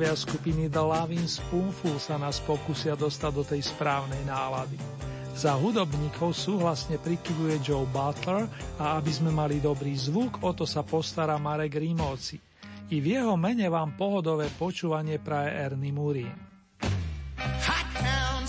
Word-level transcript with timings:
Členovia 0.00 0.16
skupiny 0.16 0.72
The 0.72 0.80
Loving 0.80 1.28
Spoonful 1.28 2.00
sa 2.00 2.16
nás 2.16 2.40
pokusia 2.40 2.96
dostať 2.96 3.32
do 3.36 3.44
tej 3.44 3.60
správnej 3.68 4.24
nálady. 4.24 4.80
Za 5.36 5.60
hudobníkov 5.60 6.32
súhlasne 6.32 6.96
prikyvuje 6.96 7.60
Joe 7.60 7.84
Butler 7.84 8.48
a 8.80 8.96
aby 8.96 9.12
sme 9.12 9.28
mali 9.28 9.60
dobrý 9.60 9.92
zvuk, 9.92 10.40
o 10.40 10.56
to 10.56 10.64
sa 10.64 10.80
postará 10.80 11.36
Marek 11.36 11.76
Rímovci. 11.76 12.40
I 12.88 12.96
v 12.96 13.20
jeho 13.20 13.36
mene 13.36 13.68
vám 13.68 13.92
pohodové 14.00 14.48
počúvanie 14.56 15.20
praje 15.20 15.68
Ernie 15.68 15.92
Murin. 15.92 16.32
Hot 17.68 17.88
town, 18.00 18.48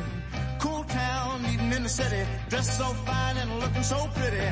Town, 0.91 1.45
eating 1.51 1.71
in 1.71 1.83
the 1.83 1.89
city, 1.89 2.23
dressed 2.49 2.77
so 2.77 2.85
fine 3.07 3.37
and 3.37 3.59
looking 3.59 3.83
so 3.83 4.09
pretty. 4.15 4.45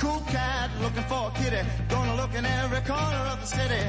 Cool 0.00 0.20
cat, 0.28 0.70
looking 0.80 1.04
for 1.04 1.30
a 1.30 1.38
kitty, 1.38 1.62
gonna 1.88 2.16
look 2.16 2.34
in 2.34 2.44
every 2.44 2.80
corner 2.80 3.22
of 3.32 3.40
the 3.40 3.46
city. 3.46 3.82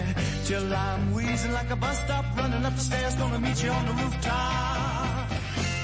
Till 0.45 0.73
I'm 0.73 1.14
wheezing 1.14 1.52
like 1.52 1.70
a 1.72 1.75
bus 1.75 1.97
stop, 2.06 2.25
running 2.38 2.63
up 2.63 2.75
the 2.75 2.85
stairs, 2.90 3.16
gonna 3.16 3.40
meet 3.40 3.63
you 3.63 3.72
on 3.72 3.85
the 3.88 3.94
rooftop. 3.94 5.30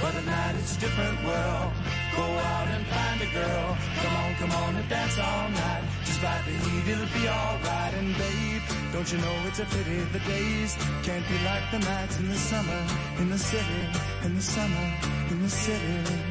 But 0.01 0.15
at 0.15 0.25
night 0.25 0.55
it's 0.59 0.77
a 0.77 0.79
different 0.79 1.17
world. 1.25 1.71
Go 2.15 2.23
out 2.23 2.67
and 2.75 2.85
find 2.87 3.21
a 3.21 3.29
girl. 3.39 3.77
Come 4.01 4.15
on, 4.21 4.35
come 4.35 4.51
on 4.51 4.75
and 4.75 4.89
dance 4.89 5.17
all 5.17 5.49
night. 5.49 6.00
It'll 6.23 7.05
be 7.19 7.27
alright. 7.27 7.93
And 7.95 8.13
babe, 8.15 8.61
don't 8.93 9.11
you 9.11 9.17
know 9.17 9.35
it's 9.47 9.59
a 9.59 9.65
pity 9.65 9.99
the 10.13 10.19
days 10.19 10.77
can't 11.01 11.27
be 11.27 11.37
like 11.45 11.71
the 11.71 11.79
nights 11.79 12.19
in 12.19 12.27
the 12.27 12.35
summer, 12.35 12.85
in 13.19 13.29
the 13.29 13.39
city, 13.39 13.81
in 14.23 14.35
the 14.35 14.41
summer, 14.41 14.93
in 15.31 15.41
the 15.41 15.49
city. 15.49 16.30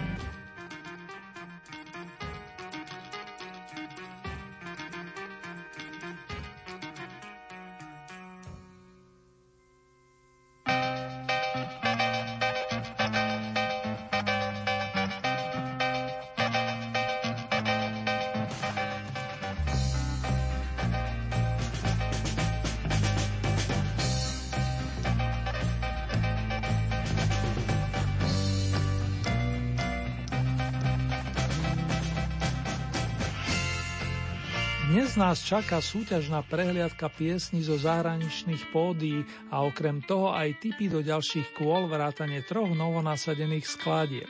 Nás 35.21 35.45
čaká 35.45 35.77
súťažná 35.77 36.41
prehliadka 36.49 37.05
piesní 37.05 37.61
zo 37.61 37.77
zahraničných 37.77 38.73
pódií 38.73 39.21
a 39.53 39.61
okrem 39.61 40.01
toho 40.01 40.33
aj 40.33 40.57
tipy 40.57 40.89
do 40.89 41.05
ďalších 41.05 41.53
kôl 41.53 41.85
vrátane 41.85 42.41
troch 42.41 42.73
novonasadených 42.73 43.69
skladieb. 43.69 44.25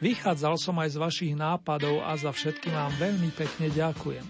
Vychádzal 0.00 0.56
som 0.56 0.80
aj 0.80 0.96
z 0.96 1.00
vašich 1.04 1.34
nápadov 1.36 2.00
a 2.00 2.16
za 2.16 2.32
všetky 2.32 2.72
vám 2.72 2.96
veľmi 2.96 3.28
pekne 3.36 3.68
ďakujem. 3.68 4.24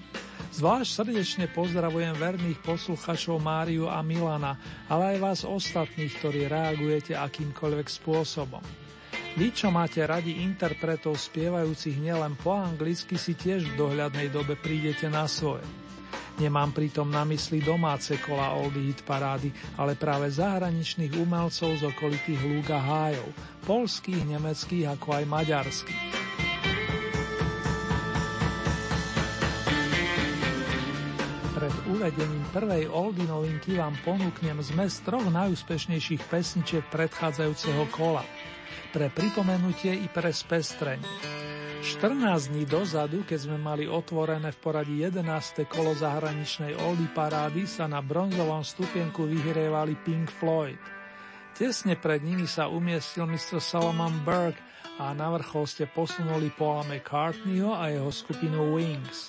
Zvlášť 0.59 0.91
srdečne 0.91 1.47
pozdravujem 1.55 2.19
verných 2.19 2.67
posluchačov 2.67 3.39
Máriu 3.39 3.87
a 3.87 4.03
Milana, 4.03 4.59
ale 4.91 5.15
aj 5.15 5.19
vás 5.23 5.41
ostatných, 5.47 6.11
ktorí 6.19 6.51
reagujete 6.51 7.15
akýmkoľvek 7.15 7.87
spôsobom. 7.87 8.86
Vy, 9.37 9.53
čo 9.53 9.69
máte 9.69 10.00
radi 10.00 10.41
interpretov 10.41 11.21
spievajúcich 11.21 12.00
nielen 12.00 12.41
po 12.41 12.56
anglicky, 12.56 13.21
si 13.21 13.37
tiež 13.37 13.69
v 13.69 13.77
dohľadnej 13.77 14.33
dobe 14.33 14.56
prídete 14.56 15.12
na 15.12 15.29
svoje. 15.29 15.61
Nemám 16.41 16.73
pritom 16.73 17.12
na 17.12 17.21
mysli 17.29 17.61
domáce 17.61 18.17
kola 18.25 18.56
Oldie 18.56 18.88
Hit 18.88 19.05
parády, 19.05 19.53
ale 19.77 19.93
práve 19.93 20.33
zahraničných 20.33 21.21
umelcov 21.21 21.69
z 21.69 21.85
okolitých 21.85 22.41
lúk 22.49 22.73
a 22.73 22.81
hájov, 22.81 23.29
polských, 23.69 24.25
nemeckých 24.25 24.97
ako 24.97 25.21
aj 25.21 25.25
maďarských. 25.29 26.05
Pred 31.61 31.75
uvedením 31.93 32.44
prvej 32.56 32.89
Oldy 32.89 33.29
novinky 33.29 33.77
vám 33.77 34.00
ponúknem 34.00 34.65
zmes 34.65 35.05
troch 35.05 35.29
najúspešnejších 35.29 36.25
pesničiek 36.25 36.89
predchádzajúceho 36.89 37.85
kola– 37.93 38.25
pre 38.96 39.12
pripomenutie 39.12 39.93
i 39.93 40.08
pre 40.08 40.32
spestrenie. 40.32 41.04
14 41.84 42.48
dní 42.48 42.64
dozadu, 42.64 43.28
keď 43.28 43.44
sme 43.44 43.60
mali 43.60 43.84
otvorené 43.84 44.48
v 44.56 44.58
poradí 44.64 45.04
11. 45.04 45.69
kolo 45.69 45.93
zahraničnej 45.93 46.72
Oldy 46.81 47.04
parády, 47.12 47.69
sa 47.69 47.84
na 47.84 48.00
bronzovom 48.00 48.64
stupienku 48.64 49.28
vyhrievali 49.28 50.00
Pink 50.00 50.32
Floyd. 50.32 50.81
Tesne 51.52 52.00
pred 52.00 52.25
nimi 52.25 52.48
sa 52.48 52.72
umiestnil 52.72 53.28
Mr. 53.28 53.60
Solomon 53.60 54.16
Burke 54.25 54.64
a 54.96 55.12
na 55.12 55.28
vrchol 55.28 55.69
ste 55.69 55.84
posunuli 55.84 56.48
Paula 56.56 56.88
McCartneyho 56.88 57.76
a 57.76 57.93
jeho 57.93 58.08
skupinu 58.08 58.81
Wings. 58.81 59.28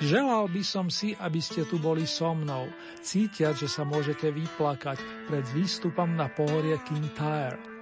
Želal 0.00 0.48
by 0.48 0.62
som 0.64 0.88
si, 0.88 1.12
aby 1.20 1.38
ste 1.44 1.68
tu 1.68 1.76
boli 1.76 2.08
so 2.08 2.32
mnou, 2.32 2.72
cítiať, 3.04 3.68
že 3.68 3.68
sa 3.68 3.84
môžete 3.84 4.32
vyplakať 4.32 5.28
pred 5.28 5.44
výstupom 5.52 6.16
na 6.16 6.32
pohorie 6.32 6.80
Kintyre. 6.88 7.73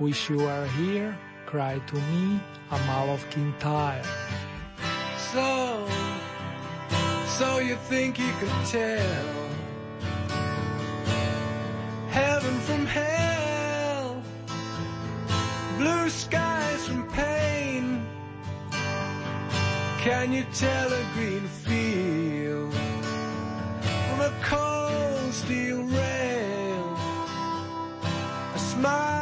Wish 0.00 0.30
you 0.30 0.38
were 0.38 0.66
here, 0.78 1.14
cry 1.44 1.78
to 1.78 1.94
me, 1.94 2.40
a 2.70 2.78
mal 2.86 3.10
of 3.10 3.28
Kintyre. 3.28 4.02
So, 5.30 5.86
so 7.26 7.58
you 7.58 7.76
think 7.90 8.18
you 8.18 8.32
could 8.40 8.64
tell 8.64 9.36
heaven 12.08 12.54
from 12.60 12.86
hell, 12.86 14.22
blue 15.76 16.08
skies 16.08 16.88
from 16.88 17.06
pain, 17.10 18.02
Can 19.98 20.32
you 20.32 20.44
tell 20.54 20.90
a 20.90 21.04
green 21.12 21.46
field 21.46 22.72
from 22.72 24.20
a 24.22 24.32
cold 24.44 25.34
steel 25.34 25.82
rail? 25.82 26.96
A 28.54 28.58
smile 28.58 29.19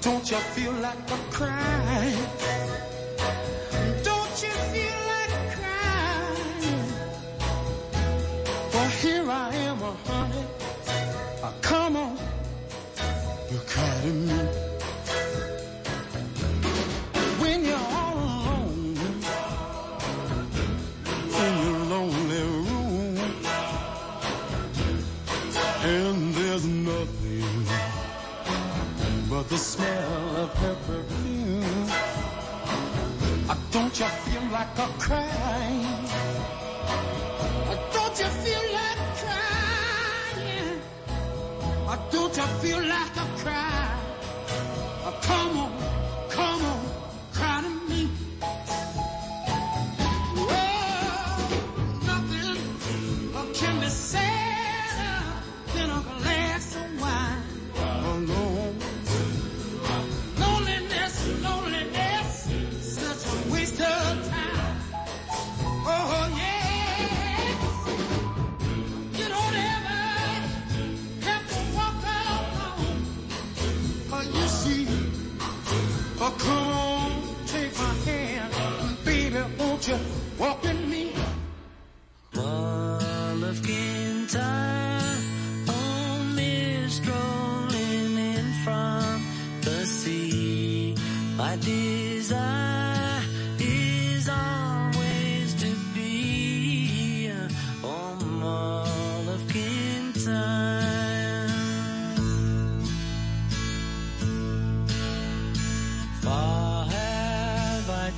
don't 0.00 0.30
you 0.30 0.36
feel 0.36 0.72
like 0.72 0.98
a 1.10 1.18
crying 1.30 2.45
feel 42.66 42.82
like 42.82 43.16
a 43.16 43.35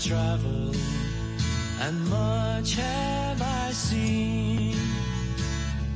traveled 0.00 0.76
and 1.80 2.08
much 2.08 2.74
have 2.74 3.42
I 3.42 3.70
seen. 3.72 4.76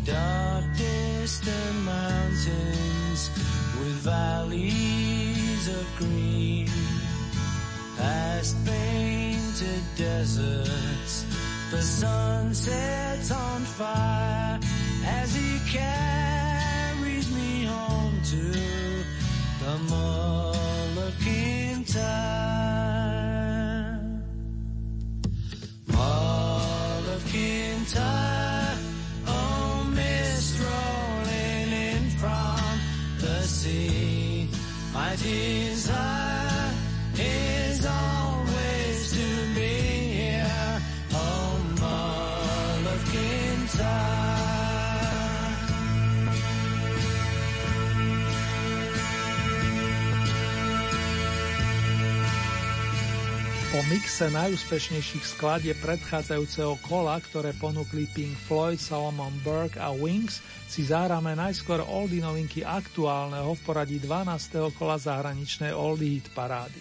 Dark 0.04 0.64
distant 0.76 1.76
mountains 1.85 3.30
with 3.78 3.94
valleys 4.02 5.68
of 5.68 5.87
green. 5.99 6.68
Past 7.97 8.56
painted 8.66 9.82
deserts, 9.97 11.25
the 11.71 11.80
sun 11.80 12.54
sets 12.54 13.30
on 13.30 13.61
fire 13.62 14.59
as 15.04 15.35
he 15.35 15.59
carries 15.71 17.32
me 17.32 17.66
home 17.66 18.21
to 18.25 18.52
the 19.61 19.78
Mull 19.88 20.99
of 20.99 21.14
mixe 53.92 54.25
najúspešnejších 54.32 55.37
skladieb 55.37 55.76
predchádzajúceho 55.84 56.80
kola, 56.80 57.20
ktoré 57.20 57.52
ponúkli 57.52 58.08
Pink 58.16 58.32
Floyd, 58.49 58.80
Solomon 58.80 59.37
Burke 59.44 59.76
a 59.76 59.92
Wings, 59.92 60.40
si 60.64 60.88
zahráme 60.88 61.37
najskôr 61.37 61.84
oldie 61.84 62.25
novinky 62.25 62.64
aktuálneho 62.64 63.52
v 63.52 63.61
poradí 63.61 64.00
12. 64.00 64.72
kola 64.80 64.96
zahraničnej 64.96 65.76
oldie 65.76 66.16
hit 66.16 66.32
parády. 66.32 66.80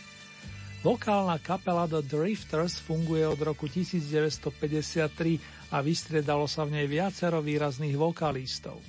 Vokálna 0.88 1.36
kapela 1.44 1.84
The 1.84 2.00
Drifters 2.00 2.80
funguje 2.80 3.28
od 3.28 3.44
roku 3.44 3.68
1953 3.68 5.76
a 5.76 5.84
vystriedalo 5.84 6.48
sa 6.48 6.64
v 6.64 6.80
nej 6.80 6.88
viacero 6.88 7.44
výrazných 7.44 8.00
vokalistov. 8.00 8.80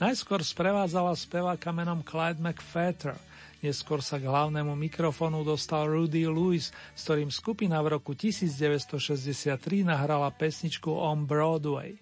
Najskôr 0.00 0.40
sprevádzala 0.40 1.12
speváka 1.12 1.68
menom 1.68 2.00
Clyde 2.00 2.40
McFetter– 2.40 3.12
Neskôr 3.62 4.02
sa 4.02 4.18
k 4.18 4.26
hlavnému 4.26 4.74
mikrofónu 4.74 5.46
dostal 5.46 5.86
Rudy 5.86 6.26
Lewis, 6.26 6.74
s 6.98 7.06
ktorým 7.06 7.30
skupina 7.30 7.78
v 7.78 7.94
roku 7.94 8.10
1963 8.10 9.86
nahrala 9.86 10.34
pesničku 10.34 10.90
On 10.90 11.22
Broadway. 11.22 11.94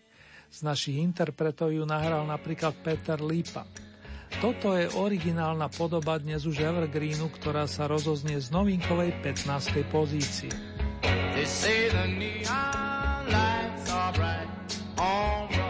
Z 0.49 0.65
našich 0.65 0.97
interpretov 0.97 1.77
ju 1.77 1.85
nahral 1.85 2.25
napríklad 2.25 2.73
Peter 2.81 3.21
Lipa. 3.21 3.69
Toto 4.41 4.73
je 4.73 4.89
originálna 4.89 5.69
podoba 5.69 6.17
dnes 6.17 6.49
už 6.49 6.65
Evergreenu, 6.65 7.29
ktorá 7.29 7.69
sa 7.69 7.85
rozoznie 7.85 8.41
z 8.41 8.49
novinkovej 8.49 9.21
15. 9.21 9.85
pozície. 9.93 10.49
They 11.37 11.45
say 11.45 11.93
the 11.93 12.09
neon 12.09 13.21
lights 13.29 13.85
are 13.93 14.13
bright 14.17 14.49
on 14.97 15.45
Broadway. 15.53 15.70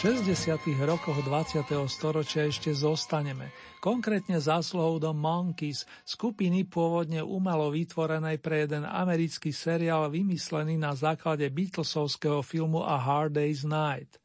60. 0.00 0.80
rokoch 0.80 1.20
20. 1.28 1.60
storočia 1.84 2.48
ešte 2.48 2.72
zostaneme, 2.72 3.52
konkrétne 3.84 4.40
zásluhou 4.40 4.96
do 4.96 5.12
Monkeys, 5.12 5.84
skupiny 6.08 6.64
pôvodne 6.64 7.20
umelo 7.20 7.68
vytvorenej 7.68 8.40
pre 8.40 8.64
jeden 8.64 8.88
americký 8.88 9.52
seriál 9.52 10.08
vymyslený 10.08 10.80
na 10.80 10.96
základe 10.96 11.44
Beatlesovského 11.52 12.40
filmu 12.40 12.80
A 12.80 12.96
Hard 12.96 13.36
Day's 13.36 13.60
Night. 13.60 14.16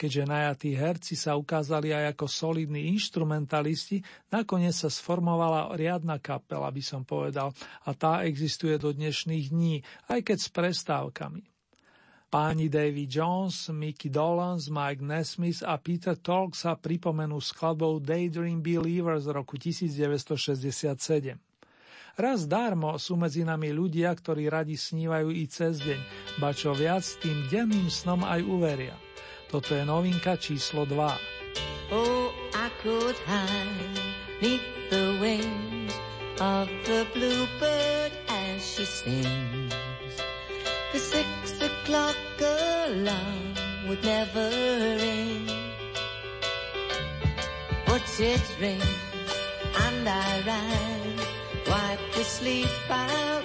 Keďže 0.00 0.24
najatí 0.24 0.70
herci 0.72 1.20
sa 1.20 1.36
ukázali 1.36 1.92
aj 1.92 2.16
ako 2.16 2.24
solidní 2.24 2.88
instrumentalisti, 2.88 4.00
nakoniec 4.32 4.72
sa 4.72 4.88
sformovala 4.88 5.76
riadna 5.76 6.16
kapela, 6.16 6.72
by 6.72 6.80
som 6.80 7.04
povedal, 7.04 7.52
a 7.84 7.92
tá 7.92 8.24
existuje 8.24 8.80
do 8.80 8.88
dnešných 8.96 9.52
dní, 9.52 9.84
aj 10.08 10.32
keď 10.32 10.38
s 10.40 10.48
prestávkami. 10.48 11.49
Páni 12.30 12.70
Davy 12.70 13.10
Jones, 13.10 13.74
Mickey 13.74 14.06
Dolenz, 14.06 14.70
Mike 14.70 15.02
Nesmith 15.02 15.66
a 15.66 15.74
Peter 15.82 16.14
Talk 16.14 16.54
sa 16.54 16.78
pripomenú 16.78 17.42
skladbou 17.42 17.98
Daydream 17.98 18.62
Believer 18.62 19.18
z 19.18 19.34
roku 19.34 19.58
1967. 19.58 21.34
Raz 22.14 22.46
darmo 22.46 22.94
sú 23.02 23.18
medzi 23.18 23.42
nami 23.42 23.74
ľudia, 23.74 24.14
ktorí 24.14 24.46
radi 24.46 24.78
snívajú 24.78 25.34
i 25.34 25.42
cez 25.50 25.82
deň, 25.82 26.00
ba 26.38 26.54
čo 26.54 26.70
viac 26.70 27.02
tým 27.18 27.50
denným 27.50 27.90
snom 27.90 28.22
aj 28.22 28.46
uveria. 28.46 28.94
Toto 29.50 29.74
je 29.74 29.82
novinka 29.82 30.38
číslo 30.38 30.86
2. 30.86 30.94
Oh, 31.90 32.30
I 32.54 32.70
could 32.78 33.18
hide 33.26 34.62
the 34.86 35.18
wings 35.18 35.98
of 36.38 36.70
the 36.86 37.10
bluebird 37.10 38.14
as 38.30 38.62
she 38.62 38.86
sings. 38.86 39.74
The 40.94 41.02
six 41.02 41.39
o'clock 41.90 42.16
alarm 42.40 43.54
would 43.88 44.02
never 44.04 44.48
ring. 45.02 45.46
But 47.84 48.02
it 48.20 48.42
rings 48.60 48.84
and 49.84 50.08
I 50.08 50.40
rise, 50.46 51.26
wipe 51.68 52.12
the 52.14 52.22
sleep 52.22 52.90
out 52.90 53.39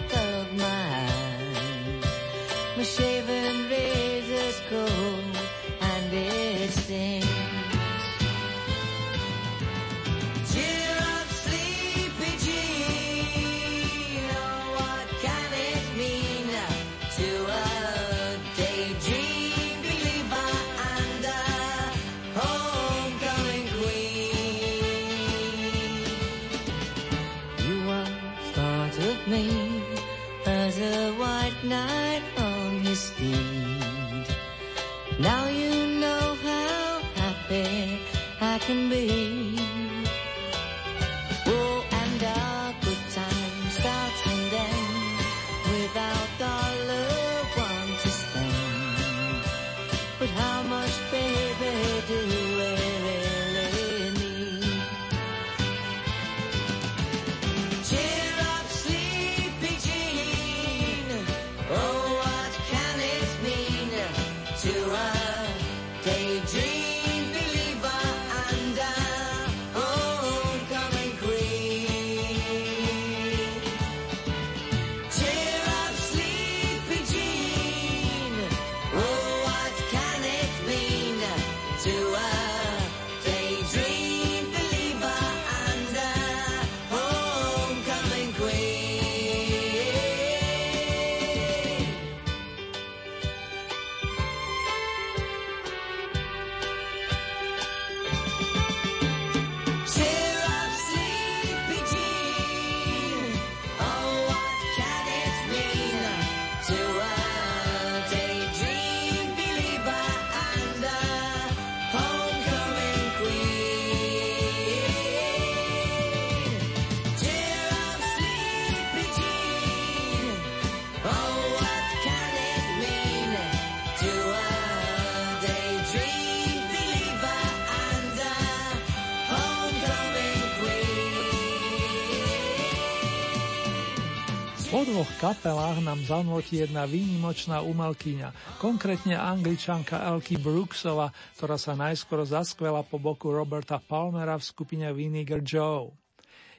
kapelách 135.25 135.82
nám 135.82 136.05
zanotí 136.05 136.62
jedna 136.62 136.86
výnimočná 136.86 137.58
umelkyňa, 137.65 138.62
konkrétne 138.62 139.17
angličanka 139.17 139.98
Elky 140.05 140.38
Brooksova, 140.38 141.10
ktorá 141.34 141.58
sa 141.58 141.74
najskôr 141.74 142.22
zaskvela 142.29 142.86
po 142.86 143.01
boku 143.01 143.34
Roberta 143.34 143.82
Palmera 143.82 144.38
v 144.38 144.46
skupine 144.46 144.86
Vinegar 144.94 145.41
Joe. 145.41 145.98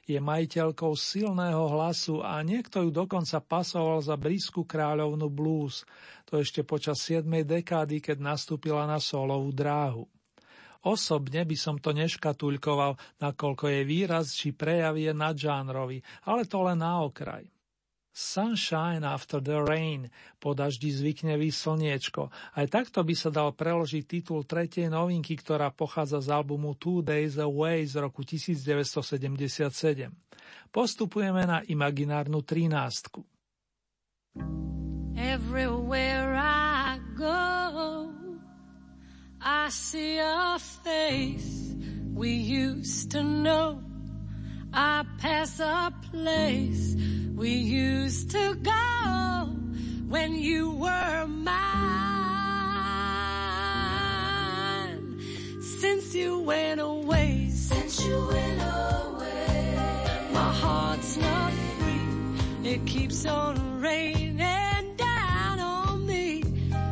Je 0.03 0.19
majiteľkou 0.19 0.99
silného 0.99 1.63
hlasu 1.79 2.19
a 2.19 2.43
niekto 2.43 2.83
ju 2.83 2.91
dokonca 2.91 3.39
pasoval 3.39 4.03
za 4.03 4.19
blízku 4.19 4.67
kráľovnu 4.67 5.31
blues, 5.31 5.87
to 6.27 6.35
ešte 6.35 6.67
počas 6.67 6.99
7. 7.07 7.23
dekády, 7.23 8.03
keď 8.03 8.19
nastúpila 8.19 8.83
na 8.83 8.99
solovú 8.99 9.47
dráhu. 9.55 10.11
Osobne 10.83 11.47
by 11.47 11.55
som 11.55 11.79
to 11.79 11.95
neškatulkoval, 11.95 12.99
nakoľko 13.23 13.63
je 13.71 13.81
výraz 13.87 14.35
či 14.35 14.51
prejav 14.51 14.99
je 14.99 15.15
nadžánrový, 15.15 16.03
ale 16.27 16.43
to 16.43 16.59
len 16.67 16.83
na 16.83 16.99
okraj. 17.07 17.47
Sunshine 18.17 19.05
after 19.05 19.37
the 19.37 19.61
rain, 19.61 20.09
po 20.41 20.57
daždi 20.57 20.89
zvykne 20.89 21.37
slniečko. 21.37 22.33
Aj 22.33 22.65
takto 22.65 23.05
by 23.05 23.13
sa 23.13 23.29
dal 23.29 23.53
preložiť 23.53 24.09
titul 24.09 24.41
tretej 24.41 24.89
novinky, 24.89 25.37
ktorá 25.37 25.69
pochádza 25.69 26.25
z 26.25 26.33
albumu 26.33 26.73
Two 26.81 27.05
Days 27.05 27.37
Away 27.37 27.85
z 27.85 28.01
roku 28.01 28.25
1977. 28.25 30.09
Postupujeme 30.73 31.45
na 31.45 31.61
imaginárnu 31.61 32.41
trinástku. 32.41 33.21
Everywhere 35.13 36.33
I 36.41 36.97
go, 37.13 38.09
I 39.45 39.69
see 39.69 40.17
a 40.17 40.57
face 40.57 41.77
we 42.17 42.33
used 42.33 43.13
to 43.13 43.21
know. 43.21 43.77
I 44.73 45.05
pass 45.21 45.61
a 45.61 45.93
place 46.09 46.97
we 47.37 47.51
used 47.51 48.31
to 48.31 48.55
go 48.55 49.49
when 50.09 50.33
you 50.33 50.71
were 50.71 51.27
mine. 51.27 51.53
Since 55.61 56.15
you 56.15 56.39
went 56.39 56.81
away, 56.81 57.49
since 57.51 58.03
you 58.03 58.27
went 58.31 58.59
away, 58.59 60.27
my 60.33 60.51
heart's 60.51 61.15
not 61.17 61.53
free. 61.53 62.71
It 62.71 62.83
keeps 62.87 63.27
on 63.27 63.81
raining 63.81 64.95
down 64.95 65.59
on 65.59 66.07
me. 66.07 66.43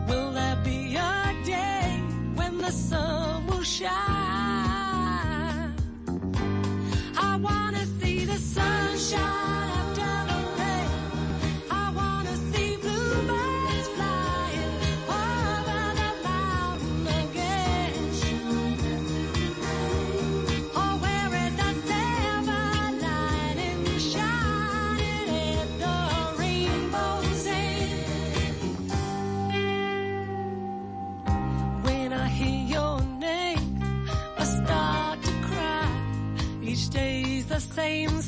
Will 0.08 0.31
there 0.31 0.58
be 0.63 0.95
a 0.95 1.36
day 1.43 1.99
when 2.36 2.60
the 2.60 2.71
sun 2.71 3.47
will 3.47 3.63
shine? 3.63 3.95
I 7.17 7.38
wanna 7.41 7.84
see 7.99 8.25
the 8.25 8.38
sunshine 8.38 9.64
the 37.56 37.62
same 37.62 38.22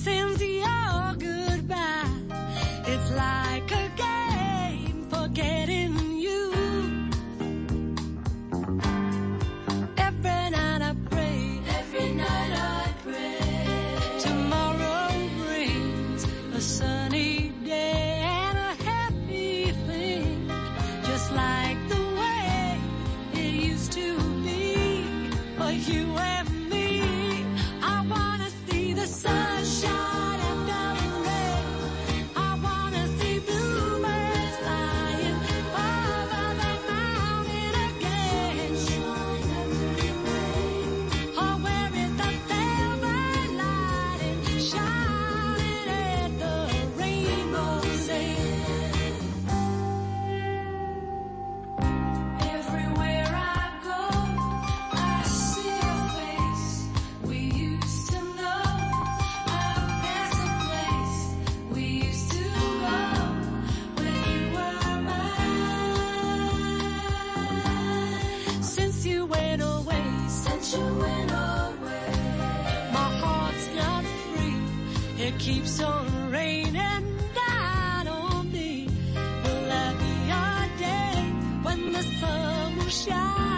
však. 82.88 83.57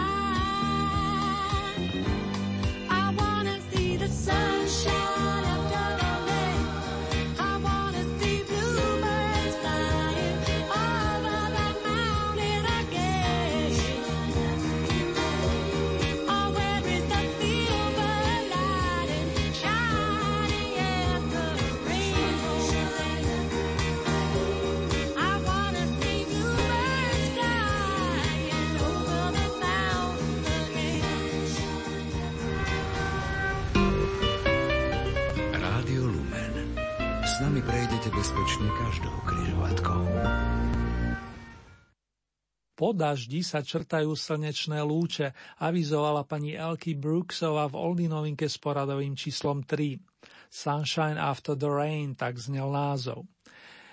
Po 42.89 42.97
daždi 42.97 43.45
sa 43.45 43.61
črtajú 43.61 44.17
slnečné 44.17 44.81
lúče, 44.81 45.37
avizovala 45.61 46.25
pani 46.25 46.57
Elky 46.57 46.97
Brooksova 46.97 47.69
v 47.69 47.77
Oldy 47.77 48.09
novinke 48.09 48.49
s 48.49 48.57
poradovým 48.57 49.13
číslom 49.13 49.61
3. 49.61 50.01
Sunshine 50.49 51.13
after 51.13 51.53
the 51.53 51.69
rain, 51.69 52.17
tak 52.17 52.41
znel 52.41 52.73
názov. 52.73 53.29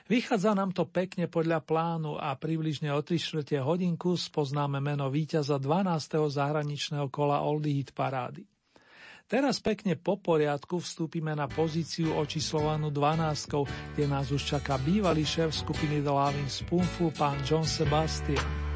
Vychádza 0.09 0.57
nám 0.57 0.73
to 0.73 0.89
pekne 0.89 1.29
podľa 1.29 1.61
plánu 1.61 2.17
a 2.17 2.41
približne 2.41 2.89
o 2.97 3.05
3 3.05 3.21
čtvrte 3.21 3.61
hodinku 3.61 4.17
spoznáme 4.17 4.81
meno 4.81 5.13
víťaza 5.13 5.61
12. 5.61 6.33
zahraničného 6.33 7.13
kola 7.13 7.45
Oldy 7.45 7.77
Hit 7.77 7.93
Parády. 7.93 8.49
Teraz 9.29 9.61
pekne 9.61 10.01
po 10.01 10.17
poriadku 10.17 10.81
vstúpime 10.81 11.37
na 11.37 11.45
pozíciu 11.45 12.17
očíslovanú 12.17 12.89
12, 12.89 13.93
kde 13.93 14.05
nás 14.09 14.33
už 14.33 14.57
čaká 14.57 14.81
bývalý 14.81 15.29
šéf 15.29 15.53
skupiny 15.53 16.01
The 16.01 16.17
Loving 16.17 16.49
Spoonful, 16.49 17.13
pán 17.13 17.45
John 17.45 17.69
Sebastian. 17.69 18.76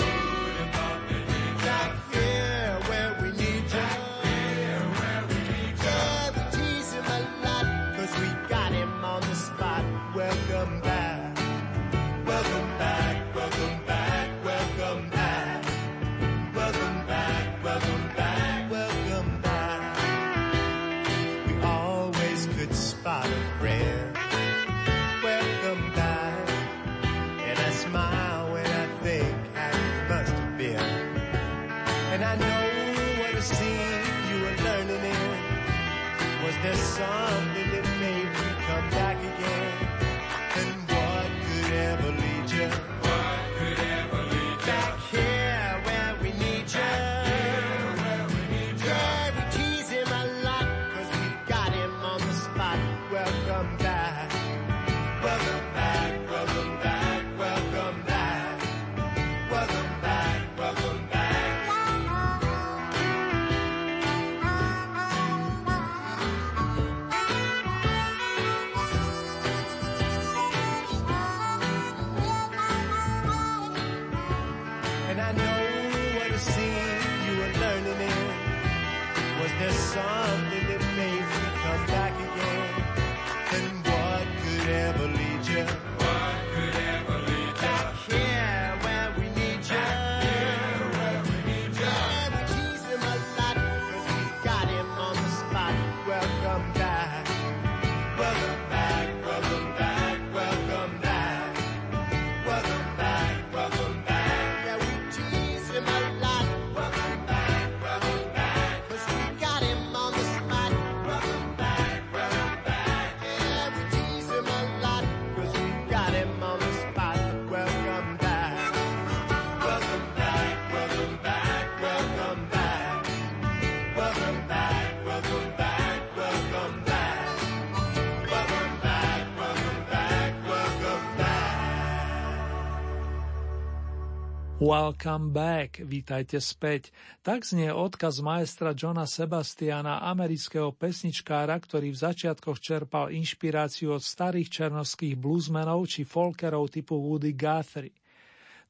Welcome 134.71 135.35
back, 135.35 135.83
vítajte 135.83 136.39
späť. 136.39 136.95
Tak 137.27 137.43
znie 137.43 137.75
odkaz 137.75 138.23
maestra 138.23 138.71
Johna 138.71 139.03
Sebastiana, 139.03 139.99
amerického 139.99 140.71
pesničkára, 140.71 141.59
ktorý 141.59 141.91
v 141.91 141.99
začiatkoch 141.99 142.55
čerpal 142.63 143.11
inšpiráciu 143.11 143.91
od 143.91 143.99
starých 143.99 144.47
černovských 144.47 145.19
bluesmenov 145.19 145.91
či 145.91 146.07
folkerov 146.07 146.71
typu 146.71 146.95
Woody 147.03 147.35
Guthrie. 147.35 147.99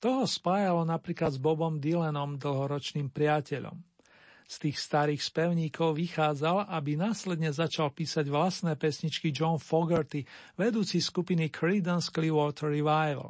Toho 0.01 0.25
spájalo 0.25 0.81
napríklad 0.89 1.37
s 1.37 1.37
Bobom 1.37 1.77
Dylanom, 1.77 2.41
dlhoročným 2.41 3.13
priateľom. 3.13 3.77
Z 4.49 4.55
tých 4.57 4.81
starých 4.81 5.21
spevníkov 5.21 6.01
vychádzal, 6.01 6.73
aby 6.81 6.97
následne 6.97 7.53
začal 7.53 7.93
písať 7.93 8.25
vlastné 8.25 8.73
pesničky 8.73 9.29
John 9.29 9.61
Fogerty, 9.61 10.25
vedúci 10.57 10.97
skupiny 10.97 11.53
Creedence 11.53 12.09
Clearwater 12.09 12.73
Revival. 12.73 13.29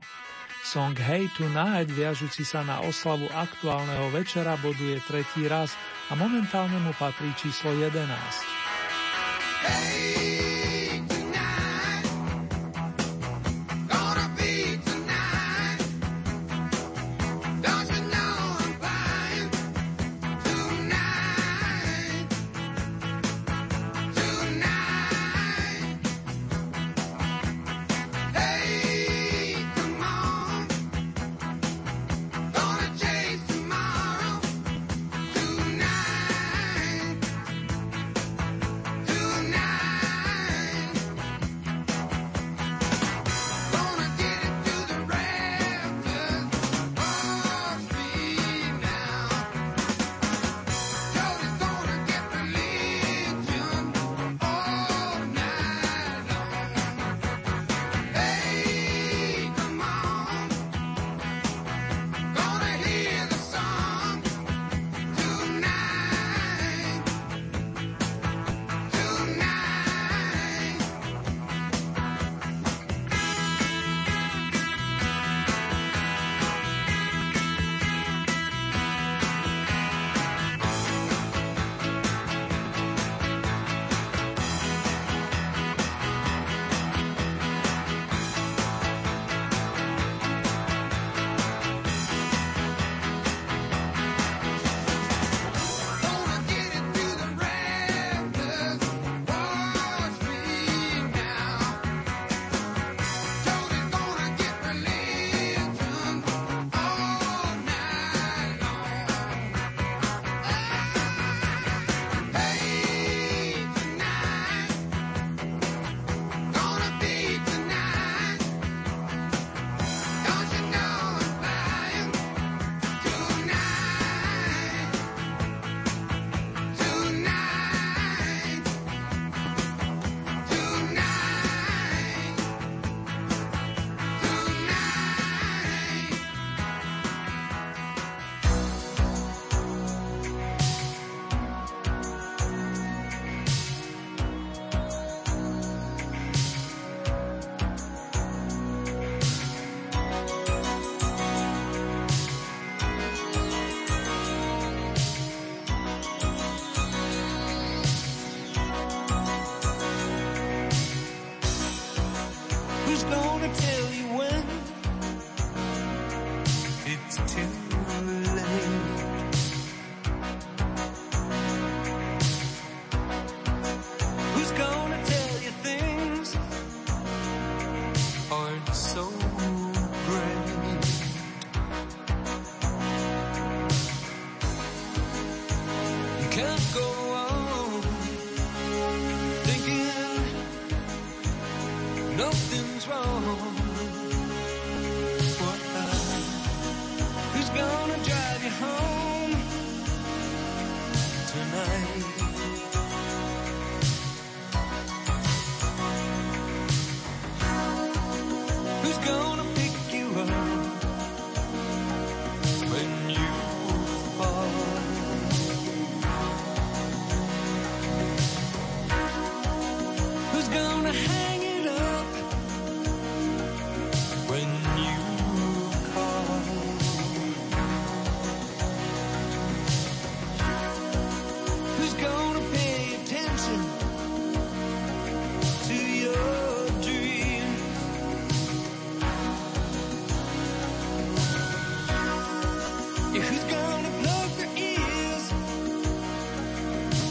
Song 0.62 0.94
Hey 0.94 1.26
Tonight, 1.34 1.90
viažúci 1.90 2.46
sa 2.46 2.62
na 2.62 2.86
oslavu 2.86 3.26
aktuálneho 3.34 4.14
večera, 4.14 4.54
boduje 4.62 5.02
tretí 5.10 5.50
raz 5.50 5.74
a 6.08 6.16
momentálne 6.16 6.78
mu 6.86 6.94
patrí 7.02 7.34
číslo 7.34 7.74
11. 7.74 8.06
Hey! 9.66 10.61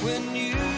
when 0.03 0.35
you 0.35 0.70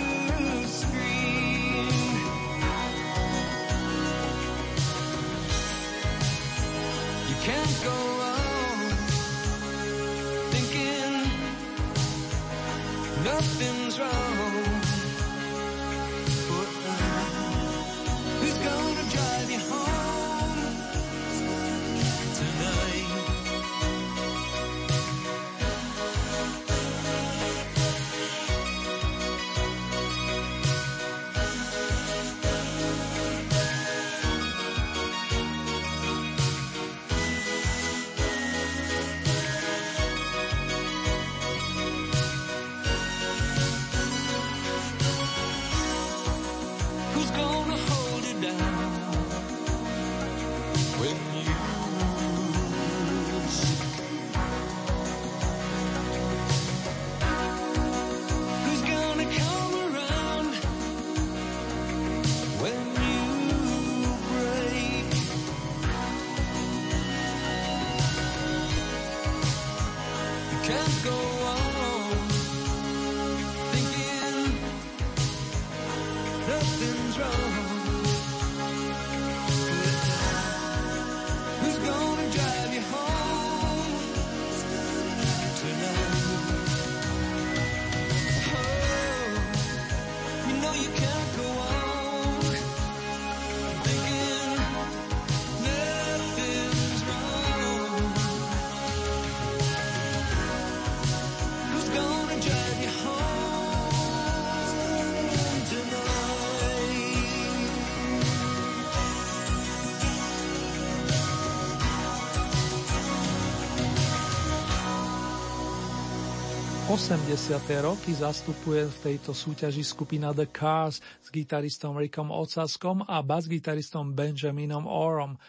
80. 116.92 117.57
roky 117.81 118.12
zastupuje 118.12 118.85
v 118.85 118.96
tejto 119.00 119.33
súťaži 119.33 119.81
skupina 119.81 120.28
The 120.37 120.44
Cars 120.44 121.00
s 121.00 121.33
gitaristom 121.33 121.96
Rickom 121.96 122.28
Ocaskom 122.28 123.00
a 123.09 123.24
basgitaristom 123.24 124.12
Benjaminom 124.12 124.85
Orom. 124.85 125.40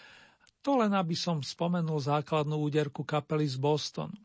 To 0.64 0.80
len 0.80 0.96
aby 0.96 1.20
som 1.20 1.44
spomenul 1.44 2.00
základnú 2.00 2.64
úderku 2.64 3.04
kapely 3.04 3.44
z 3.44 3.60
Bostonu. 3.60 4.16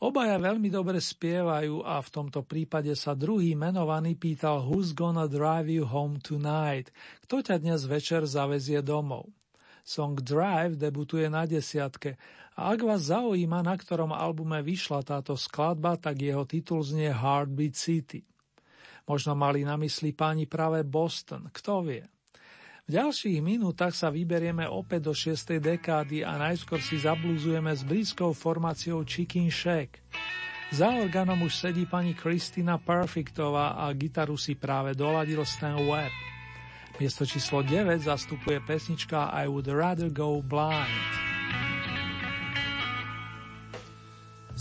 Obaja 0.00 0.40
veľmi 0.40 0.72
dobre 0.72 1.04
spievajú 1.04 1.84
a 1.84 2.00
v 2.00 2.08
tomto 2.08 2.40
prípade 2.48 2.96
sa 2.96 3.12
druhý 3.12 3.52
menovaný 3.52 4.16
pýtal 4.16 4.64
Who's 4.64 4.96
gonna 4.96 5.28
drive 5.28 5.68
you 5.68 5.84
home 5.84 6.16
tonight? 6.16 6.88
Kto 7.28 7.44
ťa 7.44 7.60
dnes 7.60 7.84
večer 7.84 8.24
zavezie 8.24 8.80
domov? 8.80 9.28
Song 9.84 10.16
Drive 10.20 10.76
debutuje 10.80 11.28
na 11.32 11.48
desiatke 11.48 12.16
a 12.58 12.74
ak 12.74 12.82
vás 12.82 13.14
zaujíma, 13.14 13.62
na 13.62 13.78
ktorom 13.78 14.10
albume 14.10 14.58
vyšla 14.66 15.06
táto 15.06 15.38
skladba, 15.38 15.94
tak 15.94 16.18
jeho 16.18 16.42
titul 16.42 16.82
znie 16.82 17.14
Heartbeat 17.14 17.78
City. 17.78 18.26
Možno 19.06 19.38
mali 19.38 19.62
na 19.62 19.78
mysli 19.78 20.10
páni 20.10 20.50
práve 20.50 20.82
Boston, 20.82 21.54
kto 21.54 21.86
vie. 21.86 22.02
V 22.90 22.98
ďalších 22.98 23.38
minútach 23.38 23.94
sa 23.94 24.10
vyberieme 24.10 24.66
opäť 24.66 25.06
do 25.06 25.14
6. 25.14 25.60
dekády 25.60 26.26
a 26.26 26.34
najskôr 26.34 26.82
si 26.82 26.98
zablúzujeme 26.98 27.70
s 27.70 27.86
britskou 27.86 28.34
formáciou 28.34 29.06
Chicken 29.06 29.52
Shack. 29.54 30.02
Za 30.74 30.98
orgánom 30.98 31.38
už 31.46 31.52
sedí 31.54 31.86
pani 31.86 32.12
Kristina 32.12 32.76
Perfectová 32.76 33.78
a 33.78 33.88
gitaru 33.94 34.34
si 34.34 34.58
práve 34.58 34.98
doladil 34.98 35.40
Stan 35.46 35.78
Webb. 35.78 36.12
Miesto 36.98 37.22
číslo 37.22 37.62
9 37.62 38.02
zastupuje 38.02 38.58
pesnička 38.66 39.30
I 39.30 39.46
Would 39.46 39.70
Rather 39.70 40.10
Go 40.10 40.42
Blind. 40.42 41.27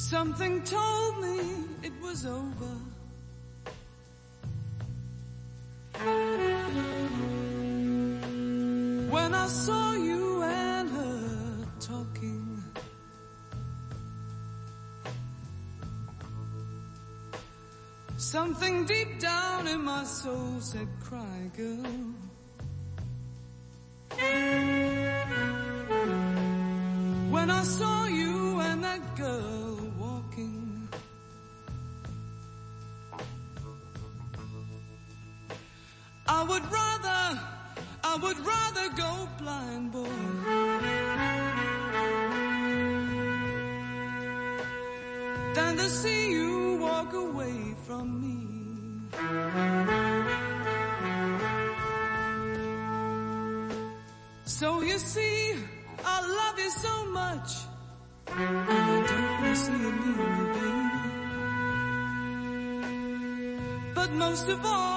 Something 0.10 0.63
told 0.63 1.20
me 1.20 1.39
it 1.84 1.91
was 2.02 2.26
over. 2.26 2.74
When 9.12 9.36
I 9.36 9.48
saw 9.48 9.91
you 9.96 10.43
and 10.43 10.89
her 10.89 11.67
talking. 11.82 12.63
Something 18.15 18.86
deep 18.86 19.20
down 19.20 19.67
in 19.67 19.84
my 19.84 20.06
soul 20.06 20.62
said, 20.62 20.88
cry 21.04 21.52
girl. 21.58 22.13
When 27.30 27.50
I 27.52 27.63
saw 27.63 28.07
blind, 39.48 39.86
boy. 39.96 40.20
Than 45.56 45.74
to 45.82 45.88
see 46.02 46.22
you 46.36 46.78
walk 46.88 47.12
away 47.26 47.58
from 47.86 48.06
me. 48.24 48.38
So 54.58 54.68
you 54.90 54.98
see, 55.14 55.40
I 56.16 56.18
love 56.40 56.56
you 56.64 56.72
so 56.86 56.96
much. 57.22 57.50
And 58.42 58.58
I 58.70 58.96
don't 59.10 59.28
want 59.32 59.56
to 59.56 59.56
see 59.64 59.80
you 59.84 59.92
leave 60.04 60.22
me, 60.36 60.44
baby. 60.58 61.04
But 63.98 64.10
most 64.24 64.48
of 64.56 64.60
all, 64.66 64.97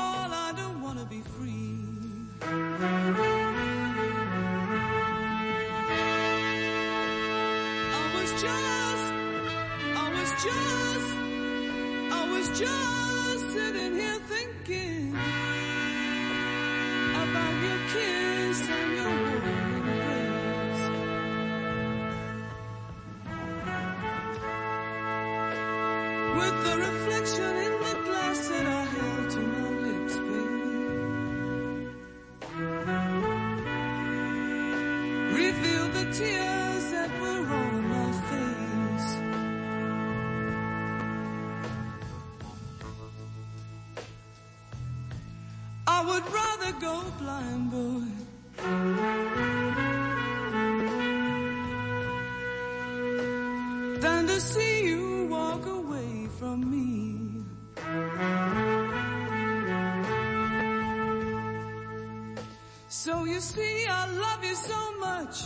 You 63.40 63.46
see, 63.46 63.86
I 63.88 64.04
love 64.06 64.44
you 64.44 64.54
so 64.54 64.98
much, 64.98 65.44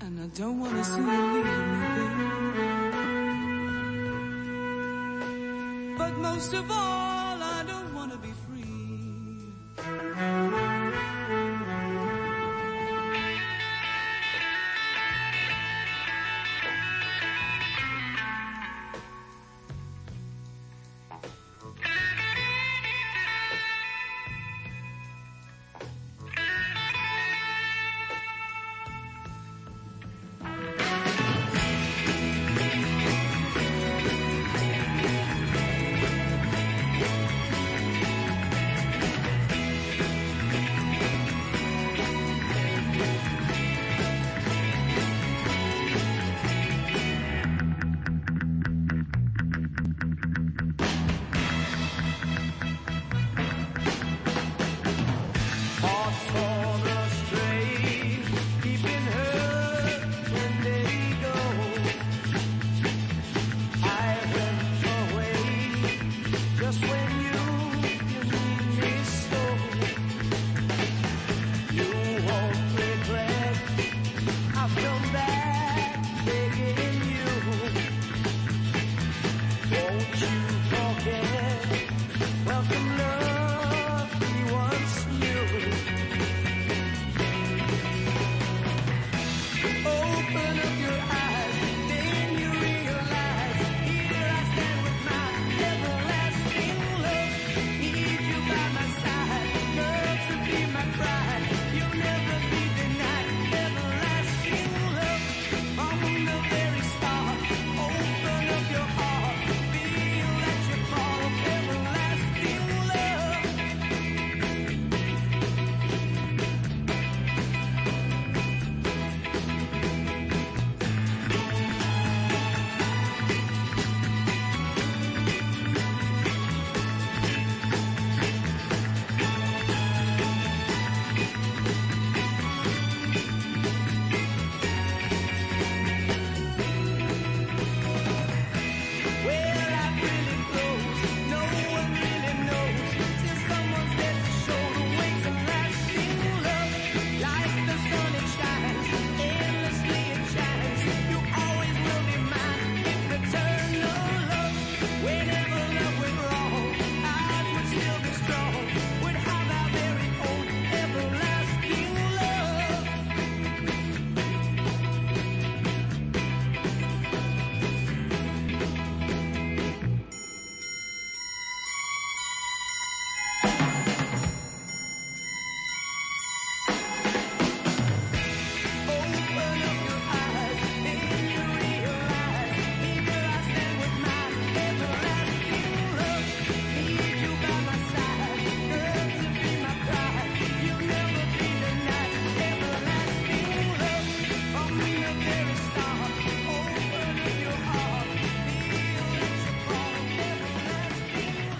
and 0.00 0.20
I 0.20 0.26
don't 0.36 0.58
want 0.58 0.74
to 0.74 0.84
see 0.84 0.98
you 0.98 1.34
leave 1.34 1.46
me, 1.46 1.86
baby. 1.94 2.34
But 5.96 6.18
most 6.18 6.54
of 6.54 6.68
all, 6.72 7.13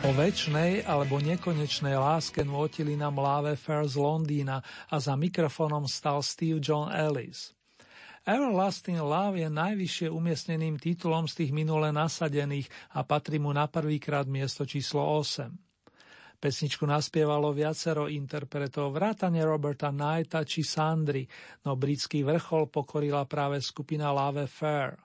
O 0.05 0.13
väčšnej 0.13 0.85
alebo 0.85 1.17
nekonečnej 1.17 1.97
láske 1.97 2.45
nôtili 2.45 2.93
na 2.93 3.09
mláve 3.09 3.57
Fair 3.57 3.89
z 3.89 3.97
Londýna 3.97 4.61
a 4.93 5.01
za 5.01 5.17
mikrofónom 5.17 5.89
stal 5.89 6.21
Steve 6.21 6.61
John 6.61 6.93
Ellis. 6.93 7.57
Everlasting 8.29 9.01
Love 9.01 9.41
je 9.41 9.49
najvyššie 9.49 10.13
umiestneným 10.13 10.77
titulom 10.77 11.25
z 11.25 11.41
tých 11.41 11.57
minule 11.57 11.89
nasadených 11.89 12.69
a 12.93 13.01
patrí 13.01 13.41
mu 13.41 13.49
na 13.57 13.65
prvýkrát 13.65 14.29
miesto 14.29 14.69
číslo 14.69 15.01
8. 15.01 15.49
Pesničku 16.37 16.85
naspievalo 16.85 17.57
viacero 17.57 18.05
interpretov, 18.05 18.93
vrátane 18.93 19.41
Roberta 19.41 19.89
Knighta 19.89 20.45
či 20.45 20.61
Sandry, 20.61 21.25
no 21.65 21.81
britský 21.81 22.21
vrchol 22.29 22.69
pokorila 22.69 23.25
práve 23.25 23.57
skupina 23.65 24.13
Lave 24.13 24.45
Fair. 24.53 25.04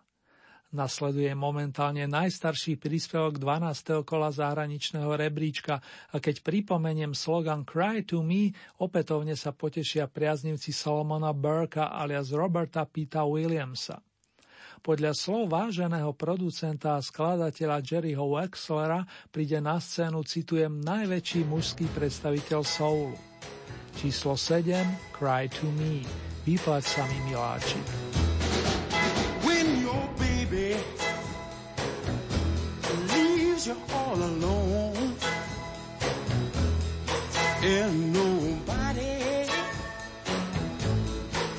Nasleduje 0.70 1.34
momentálne 1.34 2.06
najstarší 2.06 2.78
príspevok 2.78 3.42
12. 3.42 4.06
kola 4.06 4.30
zahraničného 4.30 5.18
rebríčka 5.18 5.82
a 6.14 6.16
keď 6.22 6.46
pripomeniem 6.46 7.18
slogan 7.18 7.66
Cry 7.66 8.06
to 8.06 8.22
me, 8.22 8.54
opätovne 8.78 9.34
sa 9.34 9.50
potešia 9.50 10.06
priaznivci 10.06 10.70
Solomona 10.70 11.34
Burka 11.34 11.90
alias 11.90 12.30
Roberta 12.30 12.86
Pita 12.86 13.26
Williamsa. 13.26 13.98
Podľa 14.86 15.18
slov 15.18 15.50
váženého 15.50 16.14
producenta 16.14 16.96
a 16.96 17.04
skladateľa 17.04 17.82
Jerryho 17.82 18.30
Wexlera 18.30 19.10
príde 19.34 19.58
na 19.58 19.82
scénu, 19.82 20.22
citujem, 20.22 20.86
najväčší 20.86 21.50
mužský 21.50 21.90
predstaviteľ 21.98 22.62
soulu. 22.62 23.18
Číslo 23.98 24.38
7, 24.38 25.18
Cry 25.18 25.50
to 25.50 25.66
me, 25.82 26.06
vyplať 26.46 26.84
sa 26.86 27.04
mi 27.10 27.18
miláčik. 27.26 28.29
You 33.70 33.78
all 33.94 34.16
alone 34.16 35.16
and 37.62 38.14
nobody 38.14 39.46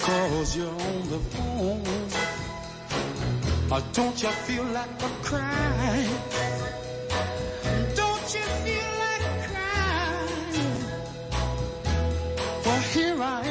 calls 0.01 0.57
you 0.57 0.67
on 0.67 1.09
the 1.13 1.21
phone. 1.33 2.11
Or 3.71 3.81
don't 3.93 4.23
you 4.23 4.31
feel 4.47 4.65
like 4.65 5.03
a 5.09 5.11
crying? 5.23 6.11
Don't 7.95 8.29
you 8.35 8.47
feel 8.65 8.91
like 9.05 9.25
crying? 9.47 10.81
Well, 12.65 12.83
here 12.95 13.23
I 13.23 13.41
am, 13.47 13.49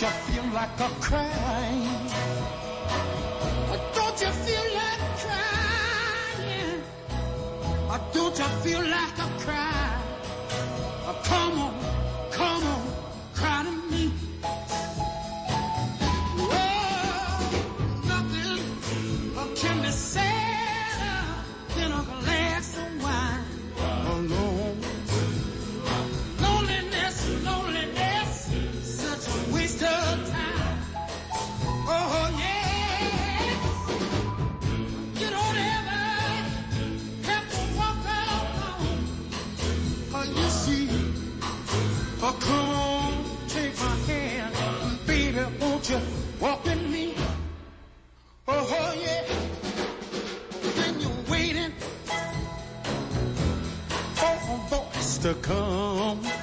don't 0.00 0.10
you 0.12 0.32
feel 0.32 0.46
like 0.54 0.80
a 0.80 0.88
crying? 0.98 1.84
Don't 3.94 4.20
you 4.22 4.30
feel 4.30 4.74
like 4.74 5.02
crying? 5.18 6.82
Don't 8.14 8.38
you 8.38 8.44
feel 8.62 8.80
like 8.80 9.18
a 9.18 9.28
cry? 9.44 10.02
Come 11.24 11.58
on, 11.58 11.79
to 55.22 55.34
come 55.34 56.39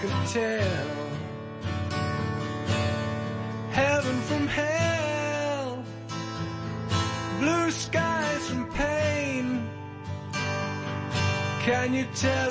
could 0.00 0.26
tell 0.28 0.86
heaven 3.70 4.18
from 4.22 4.46
hell, 4.46 5.84
blue 7.38 7.70
skies 7.70 8.48
from 8.48 8.64
pain. 8.72 9.68
Can 11.60 11.92
you 11.92 12.06
tell? 12.14 12.49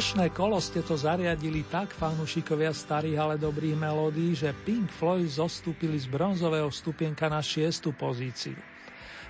Dnešné 0.00 0.32
kolo 0.32 0.56
ste 0.56 0.80
to 0.80 0.96
zariadili 0.96 1.60
tak, 1.68 1.92
fanúšikovia 1.92 2.72
starých, 2.72 3.20
ale 3.20 3.34
dobrých 3.36 3.76
melódií, 3.76 4.32
že 4.32 4.56
Pink 4.64 4.88
Floyd 4.88 5.28
zostúpili 5.28 6.00
z 6.00 6.08
bronzového 6.08 6.72
stupienka 6.72 7.28
na 7.28 7.44
šiestu 7.44 7.92
pozíciu. 7.92 8.56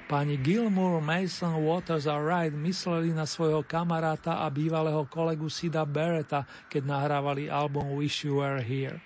Pani 0.07 0.39
Gilmour, 0.39 1.03
Mason, 1.03 1.59
Waters 1.59 2.07
a 2.07 2.15
Wright 2.23 2.55
mysleli 2.55 3.11
na 3.11 3.27
svojho 3.27 3.67
kamaráta 3.67 4.39
a 4.39 4.47
bývalého 4.47 5.11
kolegu 5.11 5.51
Sida 5.51 5.83
Beretta, 5.83 6.47
keď 6.71 6.87
nahrávali 6.87 7.51
album 7.51 7.91
Wish 7.99 8.23
You 8.23 8.39
Were 8.39 8.63
Here. 8.63 9.03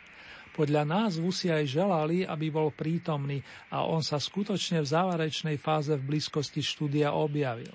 Podľa 0.52 0.84
názvu 0.84 1.32
si 1.32 1.48
aj 1.48 1.64
želali, 1.64 2.28
aby 2.28 2.52
bol 2.52 2.76
prítomný 2.76 3.40
a 3.72 3.88
on 3.88 4.04
sa 4.04 4.20
skutočne 4.20 4.84
v 4.84 4.90
záverečnej 4.92 5.56
fáze 5.56 5.96
v 5.96 6.12
blízkosti 6.12 6.60
štúdia 6.60 7.16
objavil. 7.16 7.72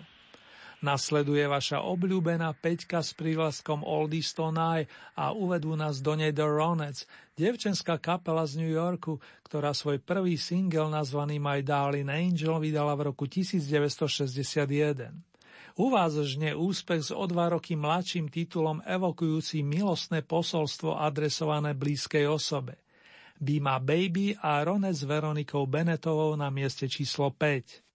Nasleduje 0.80 1.44
vaša 1.44 1.84
obľúbená 1.84 2.56
peťka 2.56 3.04
s 3.04 3.12
prívlaskom 3.12 3.84
Oldies 3.84 4.32
Tonight 4.32 4.88
a 5.20 5.36
uvedú 5.36 5.76
nás 5.76 6.00
do 6.00 6.16
nej 6.16 6.32
The 6.32 6.48
Ronets, 6.48 7.04
devčenská 7.36 8.00
kapela 8.00 8.48
z 8.48 8.64
New 8.64 8.72
Yorku, 8.72 9.20
ktorá 9.44 9.76
svoj 9.76 10.00
prvý 10.00 10.40
single 10.40 10.88
nazvaný 10.88 11.36
My 11.36 11.60
Darling 11.60 12.08
Angel 12.08 12.64
vydala 12.64 12.96
v 12.96 13.12
roku 13.12 13.28
1961. 13.28 15.12
U 15.76 15.92
vás 15.92 16.16
žne 16.16 16.56
úspech 16.56 17.08
s 17.08 17.12
o 17.12 17.28
dva 17.28 17.52
roky 17.52 17.76
mladším 17.76 18.32
titulom 18.32 18.80
evokujúci 18.88 19.60
milostné 19.60 20.24
posolstvo 20.24 20.96
adresované 20.96 21.76
blízkej 21.76 22.24
osobe. 22.24 22.80
Be 23.36 23.60
Baby 23.60 24.36
a 24.40 24.64
Ronec 24.64 24.96
s 24.96 25.04
Veronikou 25.04 25.68
Benetovou 25.68 26.40
na 26.40 26.48
mieste 26.48 26.88
číslo 26.88 27.36
5. 27.36 27.89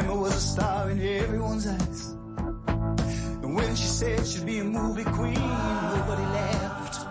Emma 0.00 0.14
was 0.14 0.34
a 0.34 0.40
star 0.40 0.90
in 0.90 0.98
everyone's 0.98 1.66
eyes. 1.66 2.16
And 3.42 3.54
when 3.54 3.76
she 3.76 3.84
said 3.84 4.26
she'd 4.26 4.46
be 4.46 4.60
a 4.60 4.64
movie 4.64 5.04
queen, 5.04 5.34
nobody 5.34 6.26
laughed. 6.38 7.06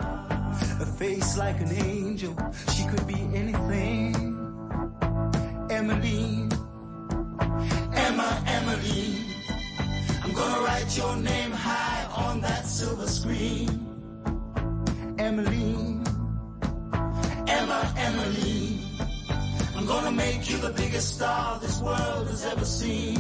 A 0.82 0.86
face 0.98 1.38
like 1.38 1.62
an 1.62 1.72
angel, 1.72 2.36
she 2.74 2.84
could 2.88 3.06
be 3.06 3.20
anything. 3.42 4.16
Emily, 5.70 6.50
Emma, 8.06 8.30
Emily, 8.58 9.04
I'm 10.24 10.34
gonna 10.34 10.62
write 10.66 10.98
your 10.98 11.16
name 11.18 11.52
high 11.52 12.06
on 12.26 12.42
that 12.42 12.66
silver 12.66 13.06
screen. 13.06 13.70
Emily, 15.20 15.76
Emma, 17.48 17.94
Emily 17.98 18.59
gonna 19.90 20.12
make 20.12 20.48
you 20.48 20.58
the 20.60 20.70
biggest 20.70 21.16
star 21.16 21.60
this 21.60 21.82
world 21.82 22.28
has 22.28 22.46
ever 22.46 22.64
seen. 22.64 23.18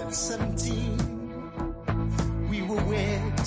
At 0.00 0.12
17, 0.12 2.48
we 2.50 2.62
were 2.62 2.74
wed 2.74 3.40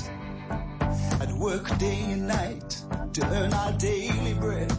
at 1.19 1.34
work 1.34 1.77
day 1.79 1.99
and 2.13 2.29
night 2.29 2.82
to 3.11 3.25
earn 3.25 3.53
our 3.53 3.73
daily 3.73 4.36
bread. 4.36 4.71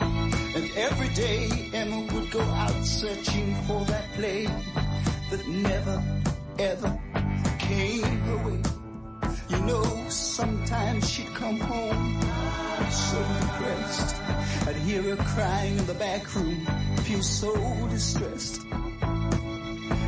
And 0.00 0.70
every 0.74 1.10
day 1.10 1.68
Emma 1.74 2.06
would 2.14 2.30
go 2.30 2.40
out 2.40 2.86
searching 2.86 3.54
for 3.66 3.84
that 3.84 4.10
play 4.14 4.46
that 4.46 5.46
never 5.48 6.21
ever 6.62 6.96
came 7.58 8.28
away. 8.30 8.62
You 9.48 9.60
know, 9.66 9.84
sometimes 10.08 11.10
she'd 11.10 11.34
come 11.34 11.58
home 11.58 12.20
so 12.90 13.18
depressed. 13.40 14.16
I'd 14.68 14.76
hear 14.76 15.02
her 15.02 15.16
crying 15.16 15.78
in 15.78 15.86
the 15.86 15.94
back 15.94 16.34
room, 16.34 16.64
feel 17.02 17.22
so 17.22 17.52
distressed. 17.88 18.60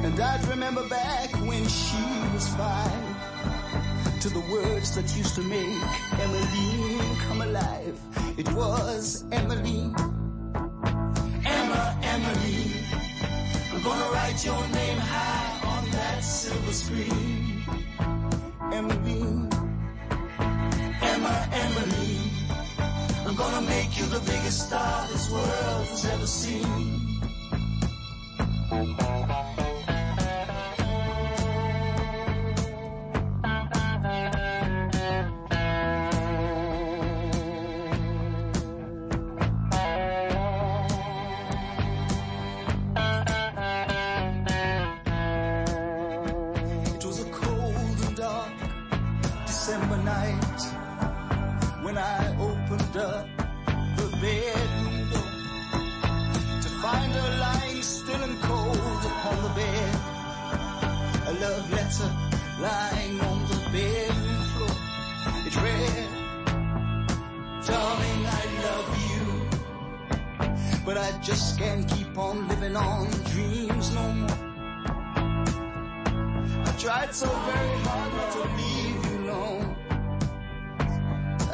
And 0.05 0.21
I'd 0.21 0.45
remember 0.49 0.87
back 0.89 1.31
when 1.41 1.67
she 1.67 2.05
was 2.35 2.49
five 2.55 4.21
to 4.21 4.29
the 4.29 4.45
words 4.53 4.95
that 4.95 5.17
used 5.17 5.35
to 5.35 5.43
make 5.43 5.83
Emmeline 6.25 7.17
come 7.27 7.41
alive. 7.43 7.99
It 8.39 8.49
was 8.53 9.25
Emmeline. 9.33 9.95
Emma, 11.45 11.99
Emmeline, 12.03 12.85
I'm 13.73 13.83
gonna 13.83 14.13
write 14.13 14.45
your 14.45 14.69
name 14.69 14.99
high 14.99 15.44
silver 16.25 16.73
screen. 16.73 17.63
Emmeline. 18.73 19.49
Emma, 21.03 21.49
Emmeline. 21.53 22.31
I'm 23.27 23.35
gonna 23.37 23.67
make 23.67 23.99
you 23.99 24.07
the 24.07 24.21
biggest 24.21 24.67
star 24.67 25.07
this 25.09 25.31
world 25.31 25.87
has 25.87 26.05
ever 26.07 26.27
seen. 26.27 27.15
Lying 62.65 63.21
on 63.21 63.39
the 63.51 63.59
bedroom 63.73 64.41
floor. 64.53 64.77
It 65.49 65.57
read, 65.65 66.09
Darling, 67.67 68.23
I 68.41 68.45
love 68.67 68.91
you, 69.11 69.25
but 70.87 70.97
I 70.97 71.11
just 71.21 71.59
can't 71.59 71.87
keep 71.87 72.17
on 72.17 72.49
living 72.49 72.77
on 72.77 73.11
dreams 73.33 73.95
no 73.95 74.07
more. 74.21 74.39
I 76.69 76.73
tried 76.79 77.15
so 77.15 77.29
very 77.51 77.77
hard 77.87 78.11
not 78.19 78.29
to 78.37 78.43
leave 78.59 79.01
you 79.07 79.17
alone. 79.25 79.67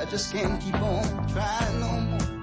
I 0.00 0.04
just 0.04 0.32
can't 0.32 0.60
keep 0.62 0.80
on 0.80 1.04
trying 1.28 1.80
no 1.80 1.92
more. 2.08 2.39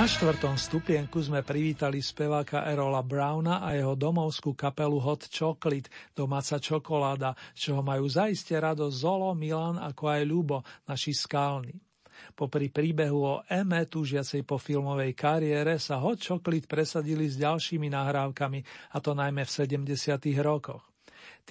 Na 0.00 0.08
štvrtom 0.08 0.56
stupienku 0.56 1.20
sme 1.20 1.44
privítali 1.44 2.00
speváka 2.00 2.64
Erola 2.64 3.04
Browna 3.04 3.60
a 3.60 3.76
jeho 3.76 3.92
domovskú 3.92 4.56
kapelu 4.56 4.96
Hot 4.96 5.28
Chocolate, 5.28 5.92
domáca 6.16 6.56
čokoláda, 6.56 7.36
z 7.52 7.68
čoho 7.68 7.84
majú 7.84 8.08
zaiste 8.08 8.56
rado 8.56 8.88
Zolo, 8.88 9.36
Milan 9.36 9.76
ako 9.76 10.08
aj 10.08 10.22
Ľubo, 10.24 10.64
naši 10.88 11.12
skalní. 11.12 11.76
Popri 12.32 12.72
príbehu 12.72 13.20
o 13.20 13.44
Eme, 13.44 13.84
túžiacej 13.84 14.40
po 14.48 14.56
filmovej 14.56 15.12
kariére, 15.12 15.76
sa 15.76 16.00
Hot 16.00 16.24
Chocolate 16.24 16.64
presadili 16.64 17.28
s 17.28 17.36
ďalšími 17.36 17.92
nahrávkami, 17.92 18.64
a 18.96 19.04
to 19.04 19.12
najmä 19.12 19.44
v 19.44 19.52
70. 19.52 20.16
rokoch. 20.40 20.89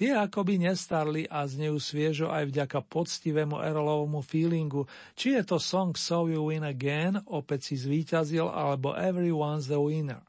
Tie 0.00 0.16
akoby 0.16 0.56
nestarli 0.56 1.28
a 1.28 1.44
znejú 1.44 1.76
sviežo 1.76 2.32
aj 2.32 2.48
vďaka 2.48 2.80
poctivému 2.88 3.60
Erolovomu 3.60 4.24
feelingu, 4.24 4.88
či 5.12 5.36
je 5.36 5.44
to 5.44 5.60
song 5.60 5.92
So 5.92 6.24
You 6.24 6.48
Win 6.48 6.64
Again, 6.64 7.20
opäť 7.28 7.68
si 7.68 7.76
zvíťazil, 7.76 8.48
alebo 8.48 8.96
Everyone's 8.96 9.68
the 9.68 9.76
Winner. 9.76 10.24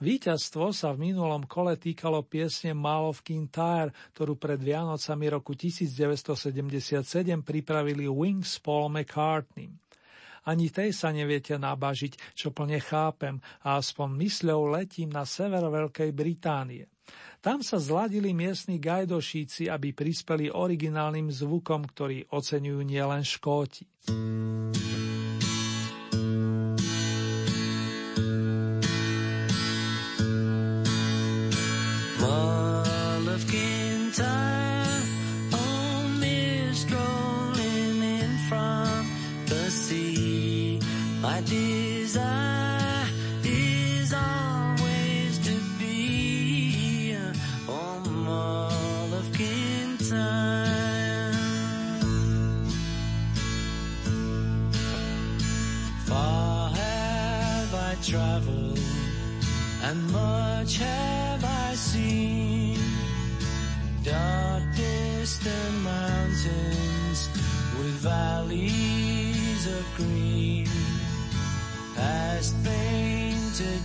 Víťazstvo 0.00 0.72
sa 0.72 0.96
v 0.96 1.12
minulom 1.12 1.44
kole 1.44 1.76
týkalo 1.76 2.24
piesne 2.24 2.72
Mall 2.72 3.12
of 3.12 3.20
Kintyre, 3.20 3.92
ktorú 4.16 4.40
pred 4.40 4.56
Vianocami 4.56 5.28
roku 5.28 5.52
1977 5.52 7.04
pripravili 7.44 8.08
Wings 8.08 8.56
Paul 8.56 8.88
McCartney. 8.88 9.68
Ani 10.48 10.72
tej 10.72 10.96
sa 10.96 11.12
neviete 11.12 11.60
nabažiť, 11.60 12.32
čo 12.32 12.56
plne 12.56 12.80
chápem 12.80 13.36
a 13.68 13.76
aspoň 13.76 14.16
mysľou 14.16 14.80
letím 14.80 15.12
na 15.12 15.28
sever 15.28 15.68
Veľkej 15.68 16.08
Británie. 16.16 16.93
Tam 17.44 17.60
sa 17.60 17.76
zladili 17.76 18.32
miestni 18.32 18.80
gajdošíci, 18.80 19.68
aby 19.68 19.92
prispeli 19.92 20.48
originálnym 20.48 21.28
zvukom, 21.28 21.84
ktorý 21.84 22.24
oceňujú 22.32 22.80
nielen 22.80 23.20
Škóti. 23.20 23.84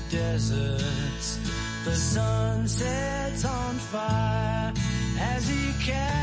Deserts, 0.09 1.37
the 1.85 1.95
sun 1.95 2.67
sets 2.67 3.45
on 3.45 3.75
fire 3.75 4.73
as 5.19 5.47
he 5.47 5.73
carries 5.83 6.18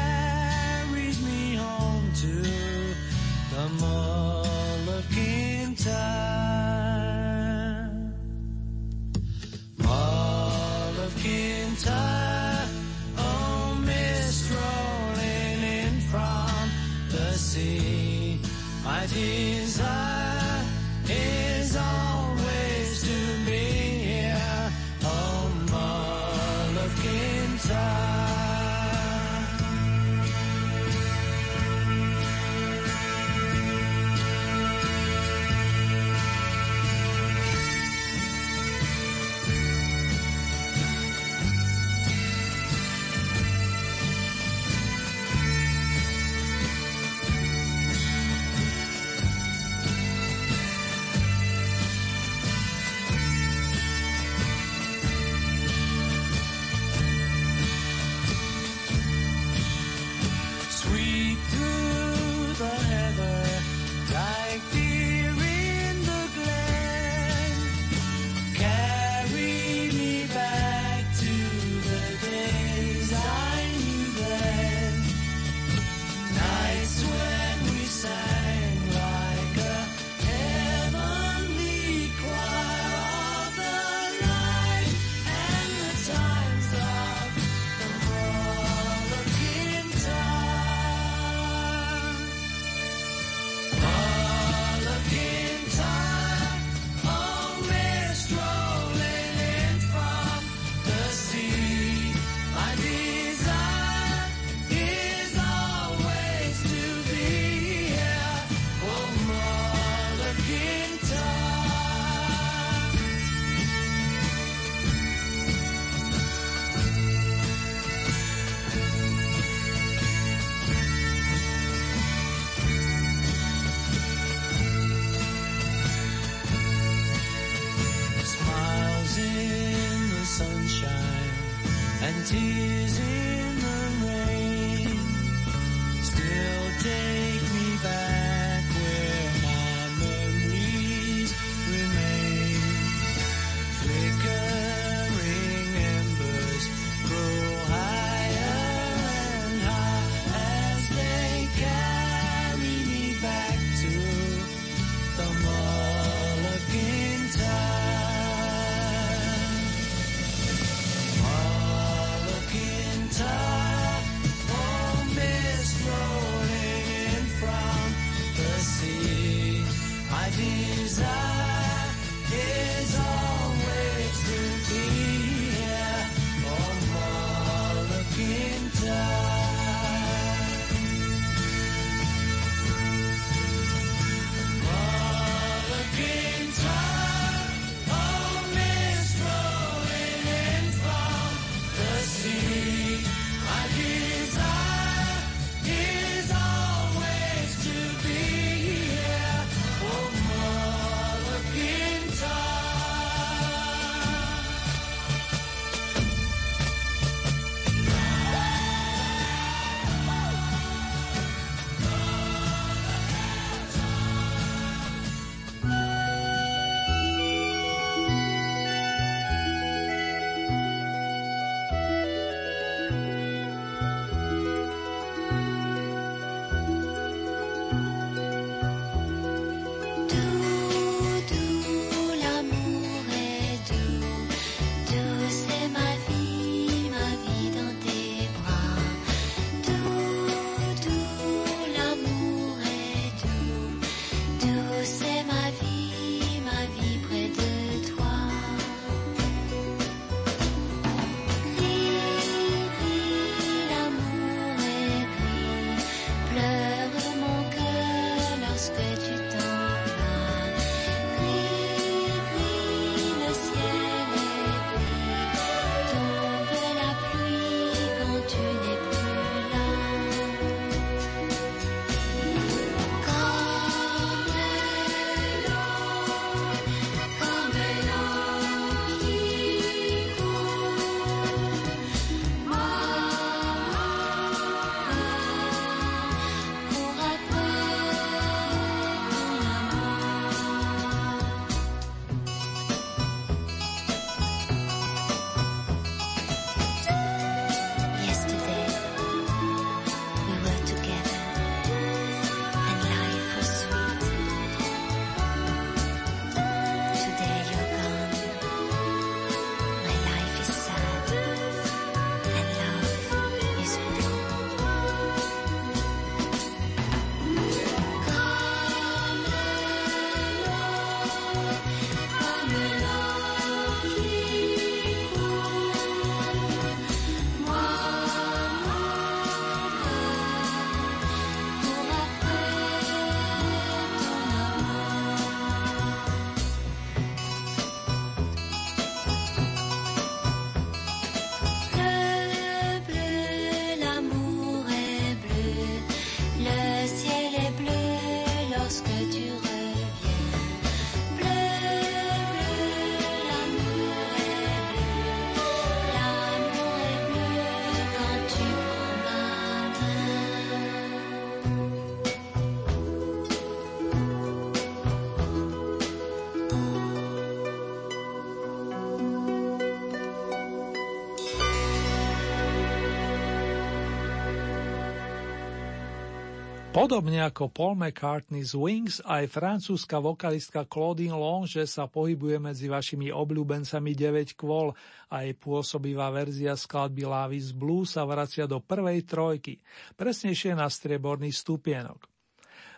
Podobne 376.76 377.24
ako 377.24 377.48
Paul 377.48 377.72
McCartney 377.80 378.44
z 378.44 378.52
Wings, 378.52 379.00
aj 379.00 379.32
francúzska 379.32 379.96
vokalistka 379.96 380.68
Claudine 380.68 381.16
Longe 381.16 381.64
sa 381.64 381.88
pohybuje 381.88 382.36
medzi 382.36 382.68
vašimi 382.68 383.08
obľúbencami 383.08 383.96
9 383.96 384.36
kvôl 384.36 384.76
a 385.08 385.24
jej 385.24 385.32
pôsobivá 385.32 386.12
verzia 386.12 386.52
skladby 386.52 387.08
Lavis 387.08 387.56
Blue 387.56 387.88
sa 387.88 388.04
vracia 388.04 388.44
do 388.44 388.60
prvej 388.60 389.08
trojky, 389.08 389.56
presnejšie 389.96 390.52
na 390.52 390.68
strieborný 390.68 391.32
stupienok. 391.32 392.15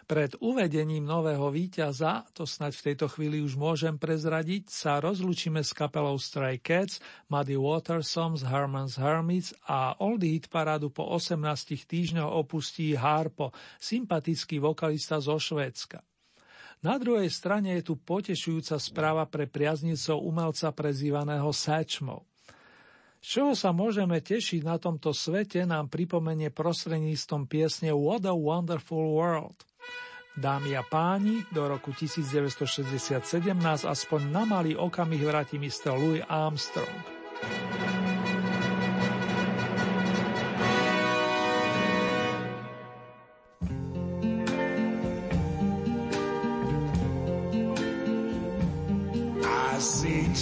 Pred 0.09 0.41
uvedením 0.41 1.05
nového 1.05 1.53
víťaza, 1.53 2.25
to 2.33 2.49
snať 2.49 2.73
v 2.81 2.85
tejto 2.89 3.13
chvíli 3.13 3.45
už 3.45 3.61
môžem 3.61 4.01
prezradiť, 4.01 4.73
sa 4.73 5.05
rozlučíme 5.05 5.61
s 5.61 5.77
kapelou 5.77 6.17
Stray 6.17 6.57
Cats, 6.65 6.97
Muddy 7.29 7.61
Watersom 7.61 8.33
z 8.33 8.49
Herman's 8.49 8.97
Hermits 8.97 9.53
a 9.69 10.01
Oldie 10.01 10.41
Hit 10.41 10.49
parádu 10.49 10.89
po 10.89 11.05
18 11.13 11.37
týždňoch 11.85 12.25
opustí 12.25 12.97
Harpo, 12.97 13.53
sympatický 13.77 14.65
vokalista 14.65 15.21
zo 15.21 15.37
Švédska. 15.37 16.01
Na 16.81 16.97
druhej 16.97 17.29
strane 17.29 17.77
je 17.77 17.93
tu 17.93 18.01
potešujúca 18.01 18.81
správa 18.81 19.29
pre 19.29 19.45
priaznicov 19.45 20.25
umelca 20.25 20.73
prezývaného 20.73 21.53
Sačmov. 21.53 22.25
Z 23.21 23.45
čoho 23.45 23.53
sa 23.53 23.77
môžeme 23.77 24.25
tešiť 24.25 24.65
na 24.65 24.81
tomto 24.81 25.13
svete 25.13 25.69
nám 25.69 25.93
pripomenie 25.93 26.49
prostredníctvom 26.49 27.45
piesne 27.45 27.93
What 27.93 28.25
a 28.25 28.33
Wonderful 28.33 29.13
World. 29.13 29.69
Dámy 30.39 30.79
a 30.79 30.87
páni, 30.87 31.43
do 31.51 31.67
roku 31.67 31.91
1967 31.91 33.59
nás 33.59 33.83
aspoň 33.83 34.31
na 34.31 34.47
malý 34.47 34.79
okamih 34.79 35.27
vráti 35.27 35.59
mistr 35.59 35.91
Louis 35.99 36.23
Armstrong. 36.31 36.87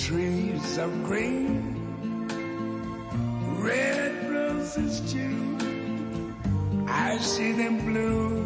Trees 0.06 0.78
of 0.78 0.92
green, 1.02 1.74
red 3.58 4.30
roses 4.30 5.00
too. 5.10 5.58
I 6.86 7.18
see 7.18 7.50
them 7.52 7.82
blue 7.82 8.45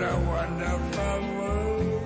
what 0.00 0.12
a 0.12 0.16
wonderful 0.16 1.20
world. 1.36 2.00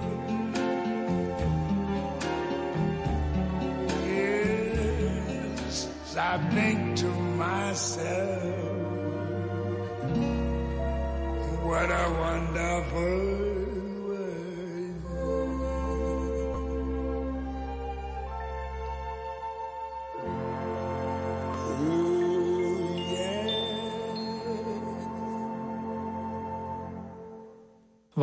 Yes, 4.04 5.88
I 6.18 6.38
think 6.50 6.96
to 6.96 7.06
myself, 7.06 8.54
what 11.62 11.90
a 11.90 12.06
wonderful 12.18 13.53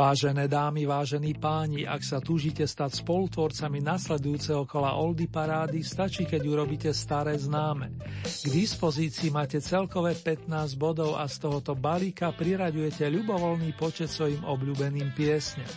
Vážené 0.02 0.50
dámy, 0.50 0.90
vážení 0.90 1.38
páni, 1.38 1.86
ak 1.86 2.02
sa 2.02 2.18
túžite 2.18 2.66
stať 2.66 3.06
spolutvorcami 3.06 3.86
nasledujúceho 3.86 4.66
kola 4.66 4.98
Oldy 4.98 5.30
parády, 5.30 5.86
stačí, 5.86 6.26
keď 6.26 6.42
urobíte 6.42 6.90
staré 6.90 7.38
známe. 7.38 8.02
K 8.26 8.48
dispozícii 8.50 9.30
máte 9.30 9.62
celkové 9.62 10.18
15 10.18 10.50
bodov 10.82 11.22
a 11.22 11.30
z 11.30 11.46
tohoto 11.46 11.78
balíka 11.78 12.34
priraďujete 12.34 13.14
ľubovoľný 13.14 13.78
počet 13.78 14.10
svojim 14.10 14.42
obľúbeným 14.42 15.14
piesňam. 15.14 15.70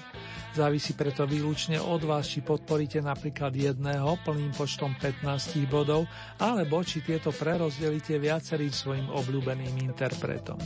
Závisí 0.57 0.97
preto 0.97 1.29
výlučne 1.29 1.77
od 1.77 2.01
vás, 2.09 2.25
či 2.25 2.41
podporíte 2.41 3.05
napríklad 3.05 3.53
jedného 3.53 4.16
plným 4.25 4.57
počtom 4.57 4.97
15 5.05 5.68
bodov, 5.68 6.09
alebo 6.41 6.81
či 6.81 7.05
tieto 7.05 7.29
prerozdelíte 7.29 8.16
viacerým 8.16 8.72
svojim 8.72 9.05
obľúbeným 9.05 9.85
interpretom. 9.85 10.57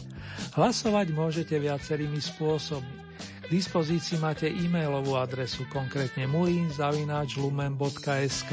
Hlasovať 0.55 1.11
môžete 1.11 1.59
viacerými 1.59 2.23
spôsobmi. 2.23 3.09
Dispozícii 3.49 4.21
máte 4.21 4.45
e-mailovú 4.45 5.17
adresu, 5.17 5.65
konkrétne 5.73 6.29
murinzavináčlumen.sk. 6.29 8.53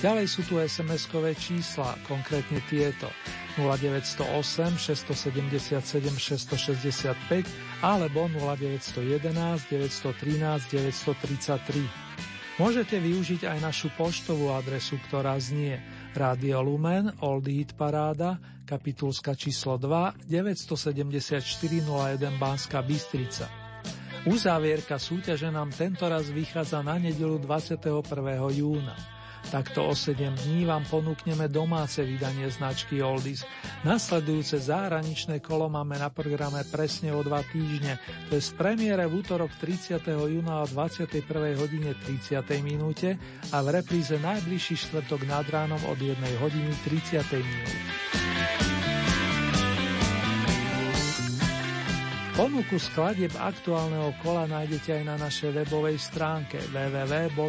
Ďalej 0.00 0.26
sú 0.28 0.40
tu 0.48 0.56
SMS-kové 0.56 1.36
čísla, 1.36 2.00
konkrétne 2.08 2.64
tieto 2.64 3.12
0908 3.60 4.72
677 4.76 6.16
665 6.16 7.84
alebo 7.84 8.28
0911 8.32 9.68
913 9.68 10.72
933. 10.72 11.84
Môžete 12.56 12.96
využiť 12.96 13.44
aj 13.44 13.60
našu 13.60 13.92
poštovú 14.00 14.48
adresu, 14.48 14.96
ktorá 15.08 15.36
znie 15.36 15.76
Radio 16.16 16.64
Lumen, 16.64 17.12
Old 17.20 17.52
Hit 17.52 17.76
Paráda, 17.76 18.40
kapitulska 18.64 19.36
číslo 19.36 19.76
2, 19.76 20.24
974 20.24 21.84
01 21.84 22.16
Banska 22.40 22.80
Bystrica. 22.80 23.65
Uzávierka 24.26 24.98
súťaže 24.98 25.46
nám 25.54 25.70
tentoraz 25.70 26.34
vychádza 26.34 26.82
na 26.82 26.98
nedelu 26.98 27.38
21. 27.38 27.78
júna. 28.58 28.98
Takto 29.46 29.86
o 29.86 29.94
7 29.94 30.18
dní 30.18 30.66
vám 30.66 30.82
ponúkneme 30.90 31.46
domáce 31.46 32.02
vydanie 32.02 32.50
značky 32.50 32.98
Oldies. 32.98 33.46
Nasledujúce 33.86 34.58
zahraničné 34.58 35.38
kolo 35.38 35.70
máme 35.70 36.02
na 36.02 36.10
programe 36.10 36.66
presne 36.66 37.14
o 37.14 37.22
dva 37.22 37.46
týždne, 37.46 38.02
to 38.26 38.34
je 38.34 38.42
z 38.42 38.50
premiére 38.58 39.06
v 39.06 39.22
útorok 39.22 39.54
30. 39.62 40.02
júna 40.10 40.58
o 40.58 40.66
21. 40.66 41.22
hodine 41.54 41.94
30. 41.94 42.42
minúte 42.66 43.14
a 43.54 43.62
v 43.62 43.78
repríze 43.78 44.18
najbližší 44.18 44.74
štvrtok 44.90 45.22
nad 45.30 45.46
ránom 45.46 45.78
od 45.86 45.98
1 46.02 46.18
hodiny 46.42 46.74
30. 46.82 47.22
minúty. 47.38 48.25
Ponuku 52.36 52.76
skladieb 52.76 53.32
aktuálneho 53.32 54.12
kola 54.20 54.44
nájdete 54.44 55.00
aj 55.00 55.04
na 55.08 55.16
našej 55.16 55.56
webovej 55.56 55.96
stránke 55.96 56.60
www.lumen.sk. 56.68 57.40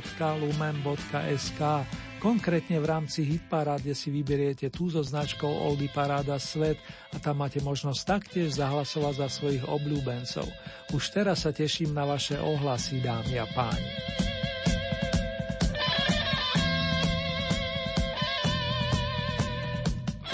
Konkrétne 2.24 2.80
v 2.80 2.88
rámci 2.88 3.28
Hitparád, 3.28 3.84
kde 3.84 3.92
si 3.92 4.16
vyberiete 4.16 4.72
tú 4.72 4.88
so 4.88 5.04
značkou 5.04 5.52
Oldy 5.52 5.92
Paráda 5.92 6.40
Svet 6.40 6.80
a 7.12 7.20
tam 7.20 7.44
máte 7.44 7.60
možnosť 7.60 8.02
taktiež 8.08 8.56
zahlasovať 8.56 9.28
za 9.28 9.28
svojich 9.28 9.68
obľúbencov. 9.68 10.48
Už 10.96 11.04
teraz 11.12 11.44
sa 11.44 11.52
teším 11.52 11.92
na 11.92 12.08
vaše 12.08 12.40
ohlasy, 12.40 13.04
dámy 13.04 13.44
a 13.44 13.46
páni. 13.52 13.92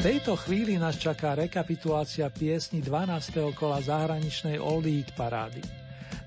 Tejto 0.04 0.36
chvíli 0.36 0.76
nás 0.76 1.00
čaká 1.00 1.32
rekapitulácia 1.32 2.28
piesni 2.28 2.84
12. 2.84 3.56
kola 3.56 3.80
zahraničnej 3.80 4.60
Old 4.60 4.84
Hit 4.84 5.16
parády. 5.16 5.64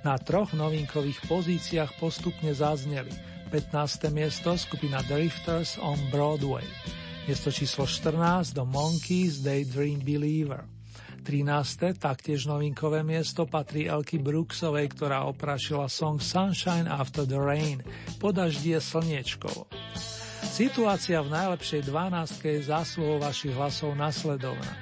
Na 0.00 0.16
troch 0.16 0.56
novinkových 0.56 1.28
pozíciách 1.28 2.00
postupne 2.00 2.56
zazneli 2.56 3.12
15. 3.52 4.08
miesto 4.08 4.56
skupina 4.56 5.04
Drifters 5.04 5.76
on 5.76 6.00
Broadway, 6.08 6.64
miesto 7.28 7.52
číslo 7.52 7.84
14 7.84 8.56
do 8.56 8.64
Monkeys 8.64 9.44
Daydream 9.44 10.00
Believer, 10.00 10.64
13. 11.28 12.00
taktiež 12.00 12.48
novinkové 12.48 13.04
miesto 13.04 13.44
patrí 13.44 13.92
Elky 13.92 14.16
Brooksovej, 14.16 14.88
ktorá 14.96 15.28
oprašila 15.28 15.92
song 15.92 16.16
Sunshine 16.16 16.88
After 16.88 17.28
the 17.28 17.36
Rain, 17.36 17.84
podaždie 18.24 18.80
slniečkovo. 18.80 19.68
Situácia 20.44 21.20
v 21.24 21.32
najlepšej 21.32 21.88
12 21.88 22.44
je 22.44 22.68
zásluhou 22.68 23.20
vašich 23.20 23.56
hlasov 23.56 23.96
nasledovná. 23.96 24.72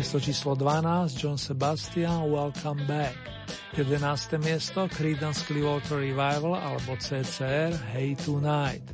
Miesto 0.00 0.22
číslo 0.22 0.56
12 0.56 1.18
John 1.18 1.36
Sebastian 1.36 2.30
Welcome 2.30 2.86
Back. 2.88 3.16
11. 3.74 4.38
miesto 4.38 4.86
Creedence 4.86 5.42
Clearwater 5.50 5.98
Revival 5.98 6.54
alebo 6.54 6.94
CCR 6.94 7.74
Hey 7.90 8.14
Tonight. 8.14 8.86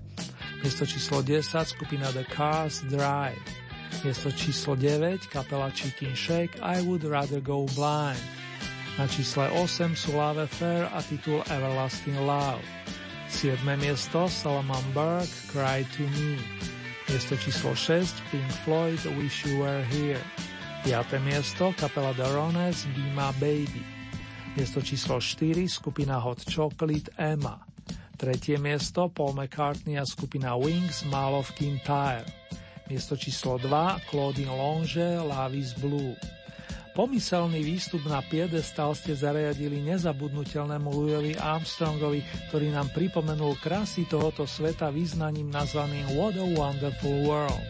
Miesto 0.65 0.89
číslo 0.89 1.21
10 1.21 1.45
skupina 1.69 2.09
The 2.17 2.25
Cars 2.33 2.81
Drive. 2.89 3.45
Miesto 4.01 4.33
číslo 4.33 4.81
9 4.81 5.29
kapela 5.29 5.69
Chicken 5.69 6.17
Shake 6.17 6.57
I 6.65 6.81
Would 6.81 7.05
Rather 7.05 7.45
Go 7.45 7.69
Blind. 7.77 8.21
Na 8.97 9.05
čísle 9.05 9.53
8 9.53 9.93
sú 9.93 10.17
Love 10.17 10.49
Fair 10.49 10.89
a 10.89 11.05
titul 11.05 11.45
Everlasting 11.49 12.17
Love. 12.25 12.80
7. 13.31 13.77
miesto 13.79 14.29
Solomon 14.29 14.83
Burke 14.93 15.31
Cry 15.49 15.87
to 15.97 16.03
Me. 16.03 16.37
Miesto 17.09 17.37
číslo 17.37 17.73
6 17.73 18.13
Pink 18.31 18.51
Floyd 18.67 18.99
Wish 19.17 19.47
You 19.47 19.63
Were 19.63 19.85
Here. 19.87 20.21
5. 20.85 21.23
miesto 21.23 21.73
kapela 21.79 22.11
Ronettes 22.19 22.85
Be 22.93 23.07
My 23.15 23.31
Baby. 23.39 23.87
Miesto 24.59 24.83
číslo 24.83 25.23
4 25.23 25.69
skupina 25.69 26.19
Hot 26.19 26.43
Chocolate 26.43 27.11
Emma. 27.17 27.63
Tretie 28.19 28.59
miesto 28.59 29.09
Paul 29.09 29.33
McCartney 29.39 29.97
a 29.97 30.05
skupina 30.05 30.59
Wings 30.59 31.07
Mall 31.07 31.39
of 31.39 31.55
Kintyre. 31.55 32.27
Miesto 32.91 33.17
číslo 33.17 33.57
2 33.57 34.11
Claudine 34.11 34.51
Longe 34.51 35.23
Love 35.23 35.55
is 35.55 35.73
Blue. 35.79 36.19
Pomyselný 37.01 37.65
výstup 37.65 38.05
na 38.13 38.21
piedestal 38.21 38.93
ste 38.93 39.17
zariadili 39.17 39.81
nezabudnutelnému 39.89 40.93
Louisovi 40.93 41.33
Armstrongovi, 41.33 42.21
ktorý 42.53 42.77
nám 42.77 42.93
pripomenul 42.93 43.57
krásy 43.57 44.05
tohoto 44.05 44.45
sveta 44.45 44.93
význaním 44.93 45.49
nazvaným 45.49 46.13
What 46.13 46.37
a 46.37 46.45
Wonderful 46.45 47.25
World. 47.25 47.65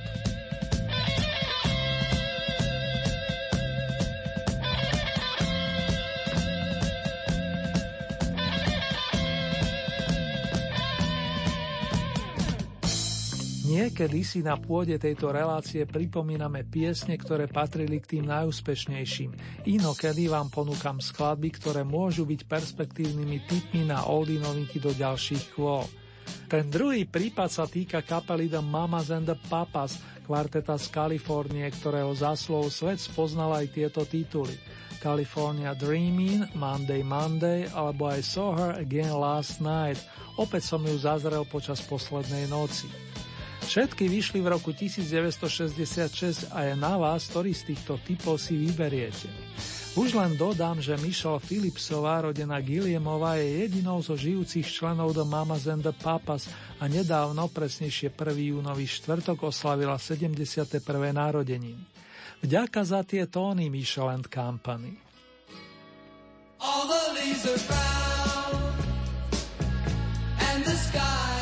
Niekedy 13.80 14.20
si 14.20 14.44
na 14.44 14.60
pôde 14.60 15.00
tejto 15.00 15.32
relácie 15.32 15.88
pripomíname 15.88 16.68
piesne, 16.68 17.16
ktoré 17.16 17.48
patrili 17.48 17.96
k 17.96 18.20
tým 18.20 18.28
najúspešnejším. 18.28 19.32
Inokedy 19.64 20.28
vám 20.28 20.52
ponúkam 20.52 21.00
skladby, 21.00 21.48
ktoré 21.56 21.80
môžu 21.80 22.28
byť 22.28 22.44
perspektívnymi 22.44 23.48
tipmi 23.48 23.88
na 23.88 24.04
oldy 24.04 24.36
novinky 24.36 24.76
do 24.84 24.92
ďalších 24.92 25.56
kôl. 25.56 25.88
Ten 26.52 26.68
druhý 26.68 27.08
prípad 27.08 27.48
sa 27.48 27.64
týka 27.64 28.04
kapely 28.04 28.52
The 28.52 28.60
Mamas 28.60 29.08
and 29.08 29.24
the 29.24 29.40
Papas, 29.48 29.96
kvarteta 30.28 30.76
z 30.76 30.86
Kalifornie, 30.92 31.64
ktorého 31.64 32.12
zaslov 32.12 32.68
svet 32.68 33.00
spoznal 33.00 33.64
aj 33.64 33.72
tieto 33.72 34.04
tituly. 34.04 34.60
California 35.00 35.72
Dreaming, 35.72 36.52
Monday 36.52 37.00
Monday 37.00 37.64
alebo 37.72 38.12
aj 38.12 38.20
Saw 38.28 38.52
Her 38.52 38.72
Again 38.76 39.16
Last 39.16 39.64
Night. 39.64 39.96
Opäť 40.36 40.68
som 40.68 40.84
ju 40.84 41.00
zazrel 41.00 41.48
počas 41.48 41.80
poslednej 41.80 42.44
noci. 42.52 43.09
Všetky 43.70 44.10
vyšli 44.10 44.42
v 44.42 44.50
roku 44.50 44.74
1966 44.74 46.50
a 46.50 46.66
je 46.66 46.74
na 46.74 46.98
vás, 46.98 47.30
ktorý 47.30 47.54
z 47.54 47.70
týchto 47.70 48.02
typov 48.02 48.42
si 48.42 48.58
vyberiete. 48.58 49.30
Už 49.94 50.18
len 50.18 50.34
dodám, 50.34 50.82
že 50.82 50.98
Michelle 50.98 51.38
Philipsová, 51.38 52.26
rodená 52.26 52.58
Gilliamová, 52.58 53.38
je 53.38 53.62
jedinou 53.62 54.02
zo 54.02 54.18
žijúcich 54.18 54.66
členov 54.66 55.14
do 55.14 55.22
Mamas 55.22 55.70
and 55.70 55.86
the 55.86 55.94
Papas 55.94 56.50
a 56.82 56.90
nedávno, 56.90 57.46
presnejšie 57.46 58.10
1. 58.10 58.58
júnový 58.58 58.90
štvrtok, 58.90 59.38
oslavila 59.54 60.02
71. 60.02 60.82
narodenín. 61.14 61.78
Vďaka 62.42 62.82
za 62.82 63.06
tie 63.06 63.30
tóny 63.30 63.70
Michelle 63.70 64.10
and 64.10 64.26
Company. 64.26 64.98
All 66.58 66.90
the 66.90 67.22
leaves 67.22 67.46
are 67.46 67.62
brown 67.70 68.58
and 70.42 70.66
the 70.66 70.74
sky 70.74 71.39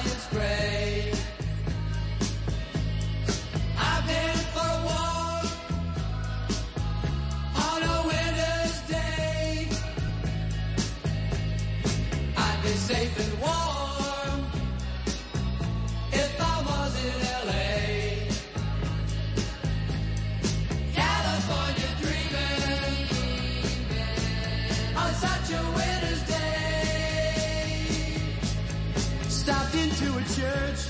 Into 30.01 30.17
a 30.17 30.23
church. 30.23 30.81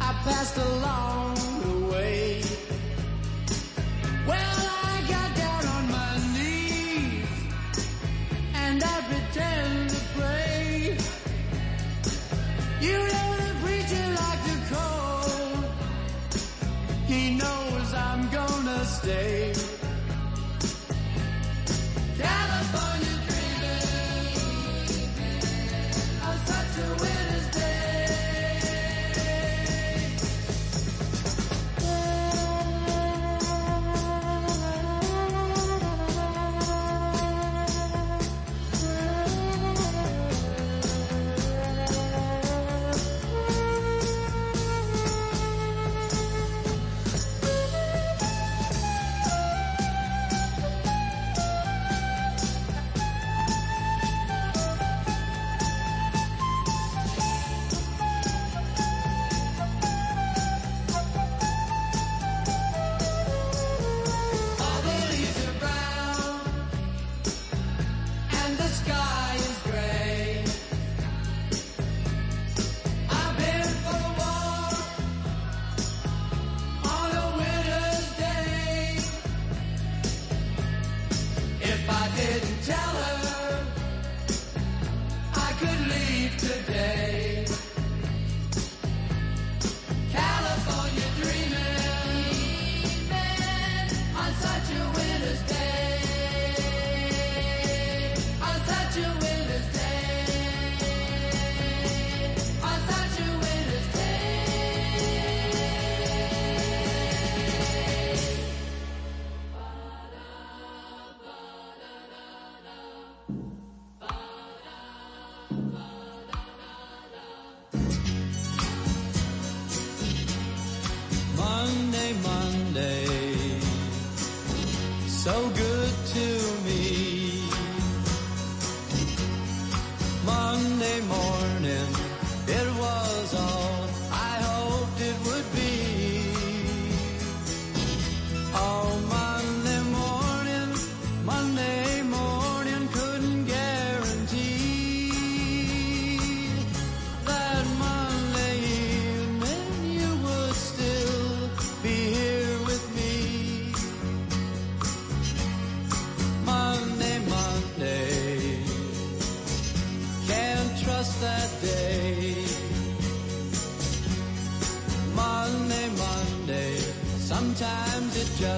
I 0.00 0.12
passed 0.24 0.56
along 0.56 1.34
the 1.34 1.92
way. 1.92 2.42
Well, 4.26 4.58
I 4.86 5.04
got 5.06 5.36
down 5.36 5.66
on 5.66 5.90
my 5.90 6.16
knees 6.34 7.28
and 8.54 8.82
I 8.82 9.02
pretend 9.10 9.90
to 9.90 10.00
pray. 10.16 10.96
you 12.80 12.98
know 13.12 13.28
the 13.42 13.54
preacher 13.62 14.06
like 14.22 14.42
the 14.50 14.58
cold. 14.72 15.64
He 17.06 17.36
knows 17.36 17.92
I'm 17.92 18.30
gonna 18.30 18.84
stay. 18.86 19.33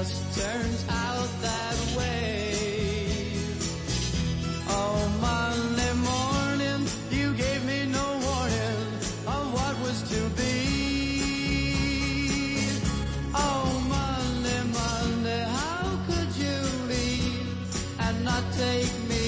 Just 0.09 0.39
turns 0.39 0.85
out 0.89 1.29
that 1.43 1.77
way. 1.99 2.55
Oh, 4.69 4.99
Monday 5.21 5.93
morning, 6.11 6.87
you 7.11 7.35
gave 7.35 7.65
me 7.65 7.87
no 7.87 8.07
warning 8.27 8.81
of 9.35 9.45
what 9.57 9.75
was 9.85 10.03
to 10.13 10.21
be. 10.41 10.55
Oh, 13.35 13.67
Monday, 13.89 14.63
Monday, 14.81 15.43
how 15.59 15.99
could 16.07 16.31
you 16.37 16.59
leave 16.93 17.99
and 18.01 18.25
not 18.25 18.45
take 18.53 18.93
me? 19.09 19.25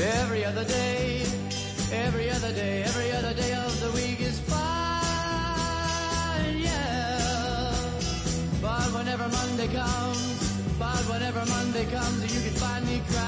Every 0.00 0.44
other 0.44 0.64
day, 0.64 1.26
every 1.92 2.30
other 2.30 2.52
day, 2.52 2.82
every 2.84 2.97
Comes, 9.72 10.62
but 10.78 10.96
whenever 11.10 11.44
Monday 11.44 11.84
comes, 11.90 12.22
you 12.34 12.40
can 12.40 12.58
find 12.58 12.86
me 12.86 13.02
crying 13.10 13.27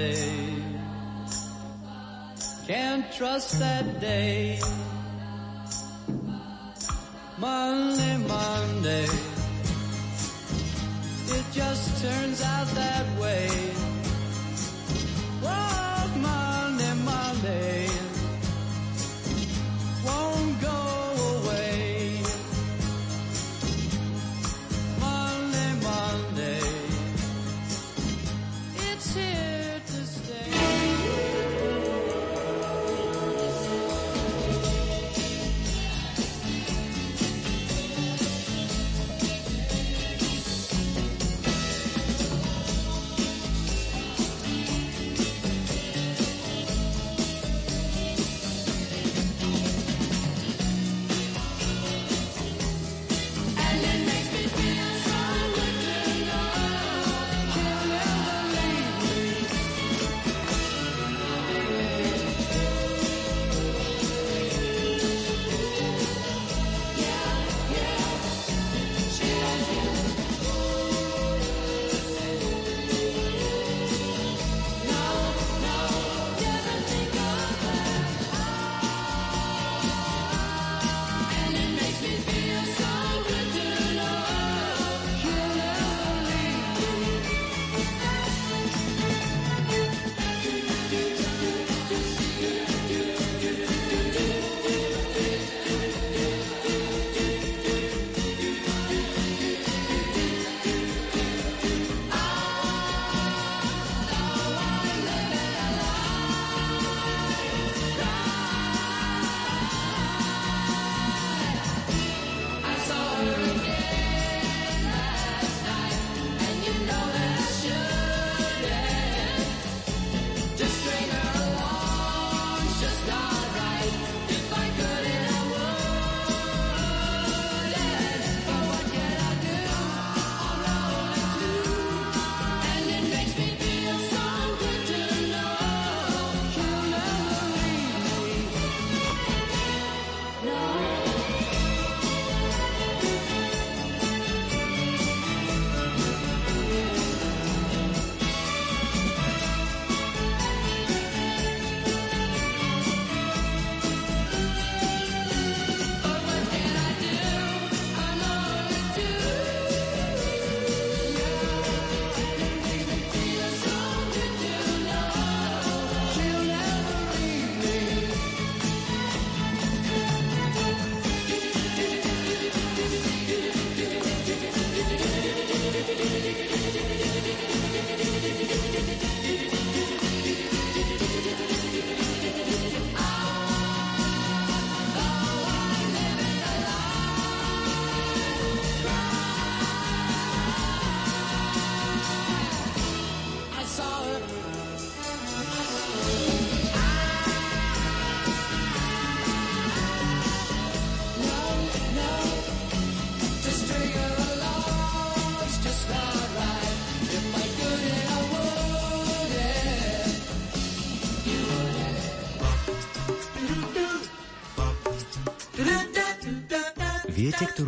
Monday, 0.00 0.62
can't 2.66 3.12
trust 3.12 3.58
that 3.58 4.00
day. 4.00 4.58
Monday, 7.38 8.16
Monday. 8.26 9.04
It 11.36 11.44
just 11.52 12.02
turns 12.02 12.40
out 12.40 12.66
that 12.68 13.06
way. 13.20 13.48
Oh, 15.42 16.12
Monday, 16.16 16.94
Monday. 17.04 17.79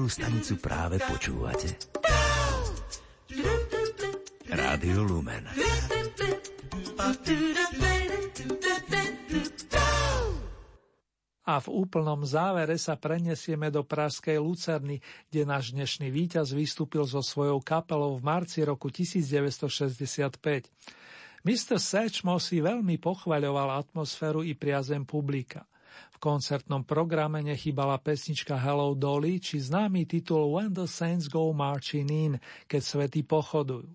Ktorú 0.02 0.18
stanicu 0.18 0.58
práve 0.58 0.98
počúvate? 0.98 1.78
Rádio 4.50 5.06
Lumen. 5.06 5.46
A 11.46 11.54
v 11.62 11.66
úplnom 11.70 12.18
závere 12.26 12.74
sa 12.82 12.98
prenesieme 12.98 13.70
do 13.70 13.86
Pražskej 13.86 14.42
Lucerny, 14.42 14.98
kde 15.30 15.46
náš 15.46 15.70
dnešný 15.70 16.10
víťaz 16.10 16.50
vystúpil 16.50 17.06
so 17.06 17.22
svojou 17.22 17.62
kapelou 17.62 18.18
v 18.18 18.26
marci 18.26 18.66
roku 18.66 18.90
1965. 18.90 20.34
Mr. 21.46 21.78
Satchmo 21.78 22.42
si 22.42 22.58
veľmi 22.58 22.98
pochvaľoval 22.98 23.78
atmosféru 23.78 24.42
i 24.42 24.58
priazem 24.58 25.06
publika. 25.06 25.62
V 26.12 26.16
koncertnom 26.20 26.86
programe 26.86 27.42
nechybala 27.42 27.98
pesnička 27.98 28.58
Hello 28.58 28.92
Dolly 28.94 29.42
či 29.42 29.58
známy 29.58 30.06
titul 30.06 30.52
When 30.52 30.72
the 30.72 30.86
Saints 30.86 31.26
Go 31.28 31.50
Marching 31.50 32.10
In, 32.10 32.32
keď 32.68 32.82
svety 32.82 33.20
pochodujú. 33.26 33.90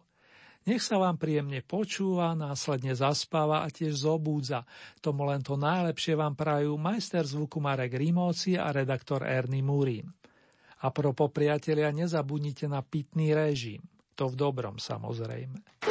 Nech 0.68 0.84
sa 0.84 1.00
vám 1.00 1.16
príjemne 1.16 1.64
počúva, 1.64 2.36
následne 2.36 2.92
zaspáva 2.92 3.64
a 3.64 3.72
tiež 3.72 4.04
zobúdza. 4.04 4.68
Tomu 5.00 5.24
len 5.24 5.40
to 5.40 5.56
najlepšie 5.56 6.20
vám 6.20 6.36
prajú 6.36 6.76
majster 6.76 7.24
zvuku 7.24 7.64
Marek 7.64 7.96
Rimóci 7.96 8.60
a 8.60 8.76
redaktor 8.76 9.24
Ernie 9.24 9.64
Murín. 9.64 10.12
A 10.84 10.92
propo 10.92 11.32
priatelia, 11.32 11.88
nezabudnite 11.96 12.68
na 12.68 12.84
pitný 12.84 13.32
režim. 13.32 13.80
To 14.20 14.28
v 14.28 14.36
dobrom 14.36 14.76
samozrejme. 14.76 15.88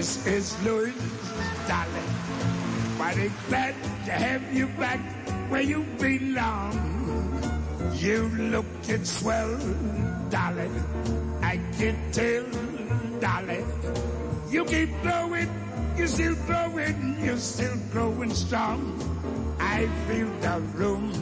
This 0.00 0.26
is 0.26 0.56
Louis, 0.64 0.96
darling. 1.68 2.10
Mighty 2.96 3.30
glad 3.48 3.74
to 4.06 4.12
have 4.12 4.40
you 4.50 4.66
back 4.80 4.98
where 5.52 5.60
you 5.60 5.84
belong. 6.00 6.72
You 8.00 8.32
looking 8.48 9.04
swell, 9.04 9.60
darling. 10.30 10.72
I 11.42 11.60
can 11.76 12.00
tell, 12.12 12.48
darling. 13.20 13.68
You 14.48 14.64
keep 14.64 14.88
growing, 15.02 15.52
you're 15.98 16.08
still 16.08 16.36
growing, 16.48 17.20
you're 17.20 17.36
still 17.36 17.76
growing 17.92 18.32
strong. 18.32 18.80
I 19.60 19.84
feel 20.08 20.32
the 20.40 20.60
room 20.80 21.12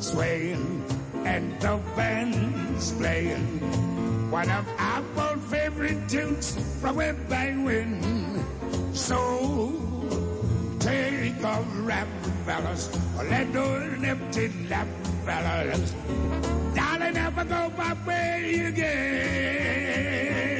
swaying 0.00 0.82
and 1.22 1.54
the 1.60 1.78
band's 1.94 2.90
playing. 2.98 3.60
One 4.32 4.50
of 4.50 4.66
our 4.76 4.94
favorite 5.54 6.08
tunes 6.08 6.58
from 6.80 6.96
way 6.96 7.12
back 7.28 7.54
when. 7.64 8.23
So 8.94 9.72
take 10.78 11.42
a 11.42 11.64
rap, 11.82 12.06
fellas, 12.46 12.88
let 13.28 13.52
those 13.52 14.02
empty 14.04 14.52
lap, 14.70 14.86
fellas. 15.24 15.92
Darling, 16.76 17.14
never 17.14 17.44
go 17.44 17.72
my 17.76 17.96
way 18.06 18.64
again. 18.68 20.53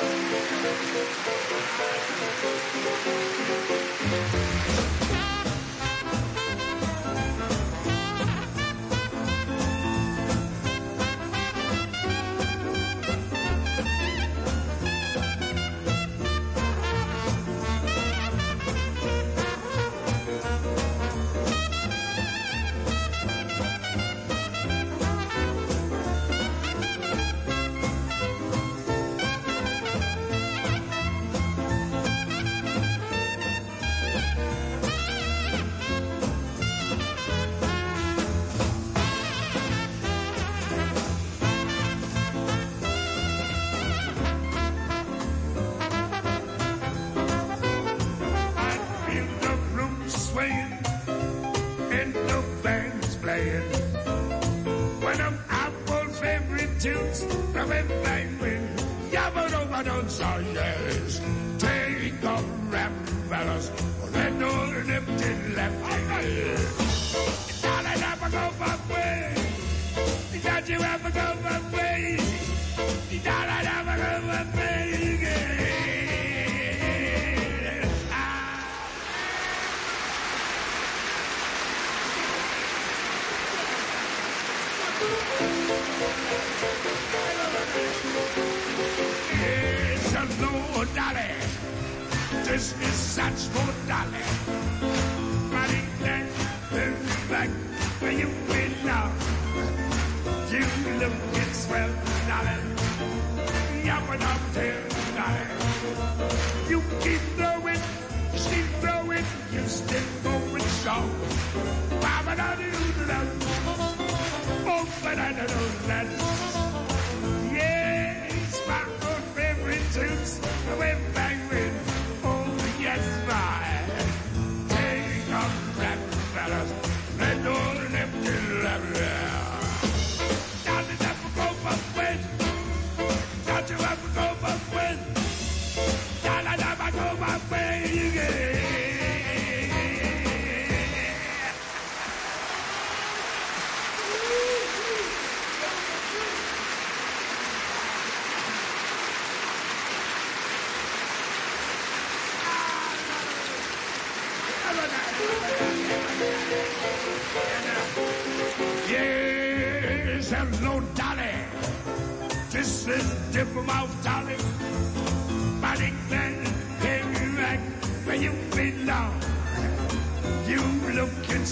Thank 0.00 0.30
you. 5.14 5.29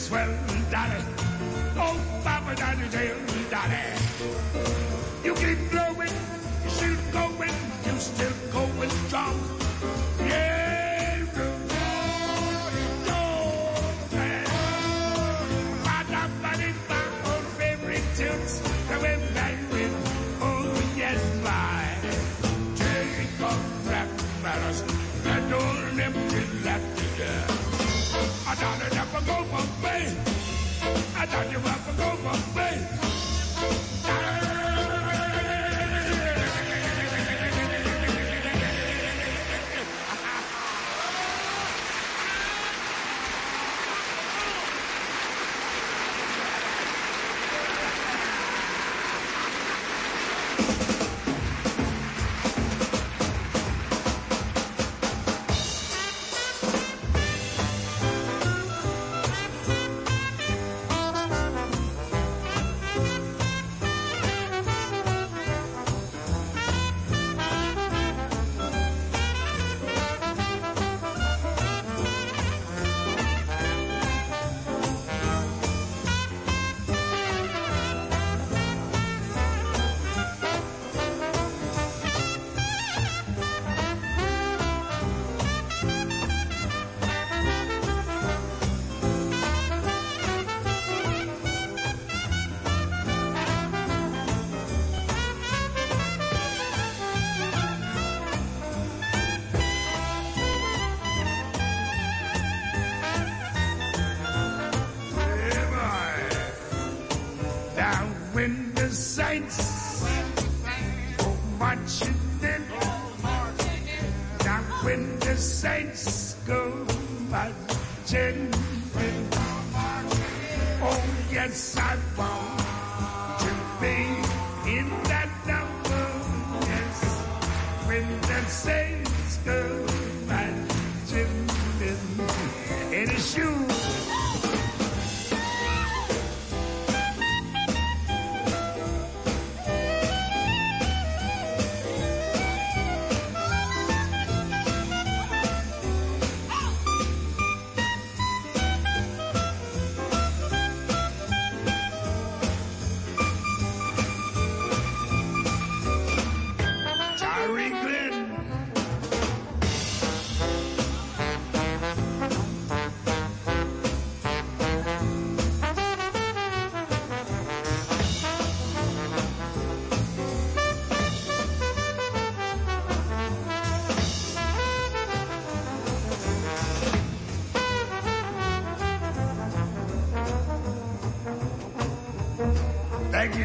swell, 0.08 0.30
daddy. 0.70 1.04
Oh, 1.76 2.00
Papa, 2.24 2.54
daddy, 2.56 2.88
daddy. 3.50 4.77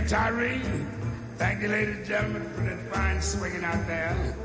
Tyree. 0.08 0.62
Thank 1.38 1.62
you, 1.62 1.70
ladies 1.70 1.98
and 1.98 2.06
gentlemen, 2.06 2.44
for 2.54 2.62
that 2.62 2.94
fine 2.94 3.22
swinging 3.22 3.64
out 3.64 3.88
there. 3.88 4.36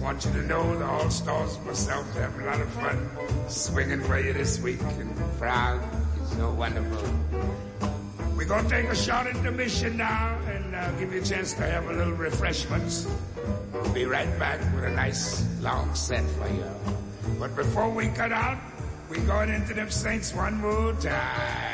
Want 0.00 0.24
you 0.24 0.32
to 0.32 0.42
know 0.42 0.78
the 0.78 0.84
All 0.84 1.10
Stars 1.10 1.58
myself 1.64 2.12
have 2.14 2.38
a 2.38 2.44
lot 2.44 2.60
of 2.60 2.68
fun 2.70 3.08
swinging 3.48 4.00
for 4.02 4.18
you 4.18 4.32
this 4.32 4.60
week, 4.60 4.80
and 4.82 5.16
the 5.16 5.24
crowd 5.38 5.82
is 6.22 6.30
so 6.36 6.52
wonderful. 6.52 7.08
We're 8.36 8.46
gonna 8.46 8.68
take 8.68 8.86
a 8.86 8.94
short 8.94 9.26
intermission 9.26 9.96
now 9.96 10.38
and 10.46 10.74
uh, 10.74 10.90
give 10.92 11.12
you 11.12 11.20
a 11.20 11.24
chance 11.24 11.54
to 11.54 11.62
have 11.62 11.88
a 11.88 11.92
little 11.92 12.14
refreshments. 12.14 13.06
We'll 13.72 13.92
be 13.92 14.04
right 14.04 14.38
back 14.38 14.60
with 14.74 14.84
a 14.84 14.90
nice 14.90 15.46
long 15.60 15.94
set 15.94 16.24
for 16.30 16.48
you. 16.48 16.64
But 17.38 17.56
before 17.56 17.90
we 17.90 18.08
cut 18.08 18.32
out, 18.32 18.58
we're 19.08 19.26
going 19.26 19.50
into 19.50 19.74
them 19.74 19.90
Saints 19.90 20.34
one 20.34 20.60
more 20.60 20.92
time. 20.94 21.69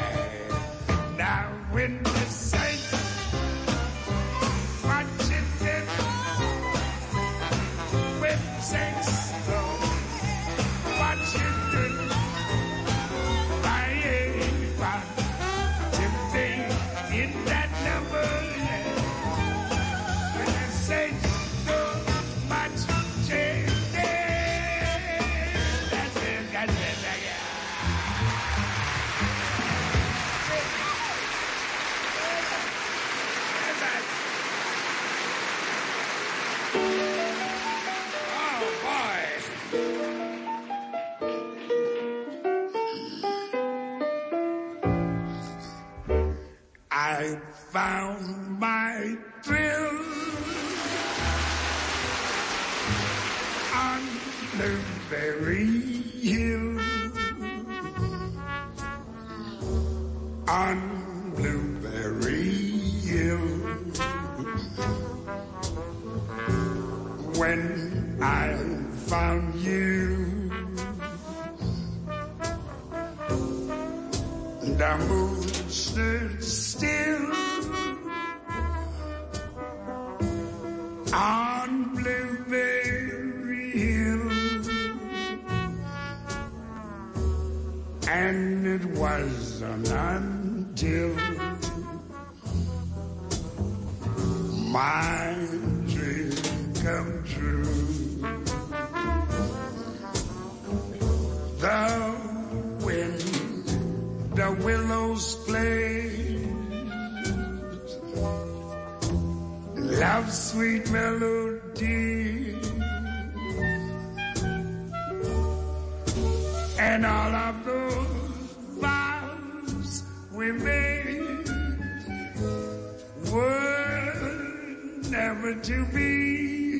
never 125.16 125.54
to 125.54 125.86
be. 125.86 126.78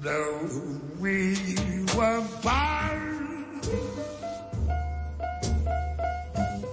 Though 0.00 0.48
we 1.00 1.36
were 1.96 2.24
barred, 2.42 3.66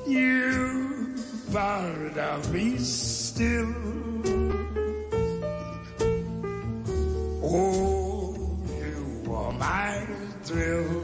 you 0.07 1.15
barred 1.51 2.17
of 2.17 2.53
me 2.53 2.77
still. 2.77 3.75
Oh, 7.43 8.57
you 8.79 9.33
are 9.33 9.53
my 9.53 10.07
thrill. 10.43 11.00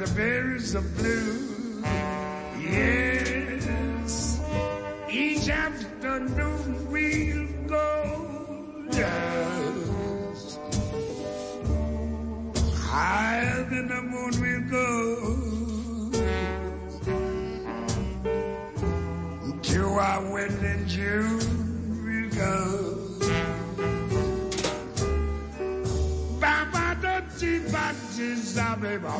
the 0.00 0.14
berries 0.14 0.74
are 0.74 0.80
blue. 0.80 1.29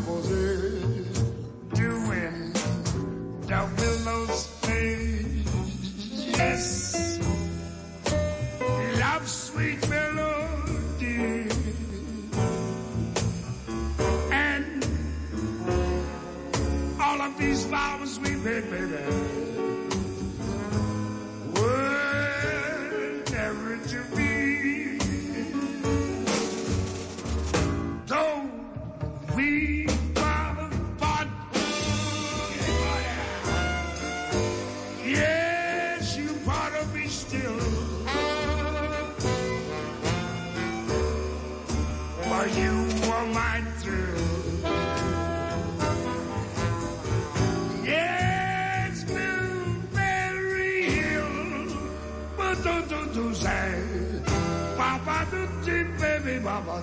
José. 0.01 0.89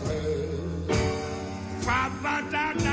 father. 0.05 0.37
Papa, 1.85 2.86